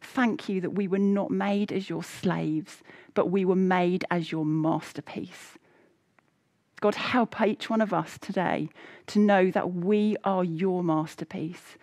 Thank 0.03 0.51
you 0.51 0.61
that 0.61 0.75
we 0.75 0.87
were 0.87 0.99
not 0.99 1.31
made 1.31 1.73
as 1.73 1.89
your 1.89 2.05
slaves, 2.05 2.83
but 3.15 3.31
we 3.31 3.47
were 3.47 3.57
made 3.57 4.05
as 4.11 4.31
your 4.31 4.45
masterpiece. 4.45 5.57
God, 6.85 6.97
help 6.97 7.41
each 7.41 7.71
one 7.71 7.81
of 7.81 7.95
us 7.95 8.19
today 8.21 8.69
to 9.07 9.19
know 9.19 9.51
that 9.51 9.73
we 9.73 10.19
are 10.23 10.45
your 10.45 10.85
masterpiece. 10.85 11.79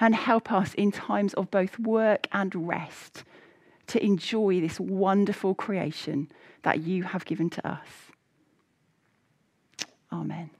And 0.00 0.12
help 0.12 0.50
us 0.50 0.74
in 0.74 0.90
times 0.90 1.34
of 1.34 1.52
both 1.52 1.78
work 1.78 2.26
and 2.32 2.52
rest 2.66 3.22
to 3.86 4.04
enjoy 4.04 4.60
this 4.60 4.80
wonderful 4.80 5.54
creation 5.54 6.32
that 6.62 6.80
you 6.80 7.04
have 7.04 7.24
given 7.24 7.48
to 7.50 7.64
us. 7.64 7.86
Amen. 10.12 10.50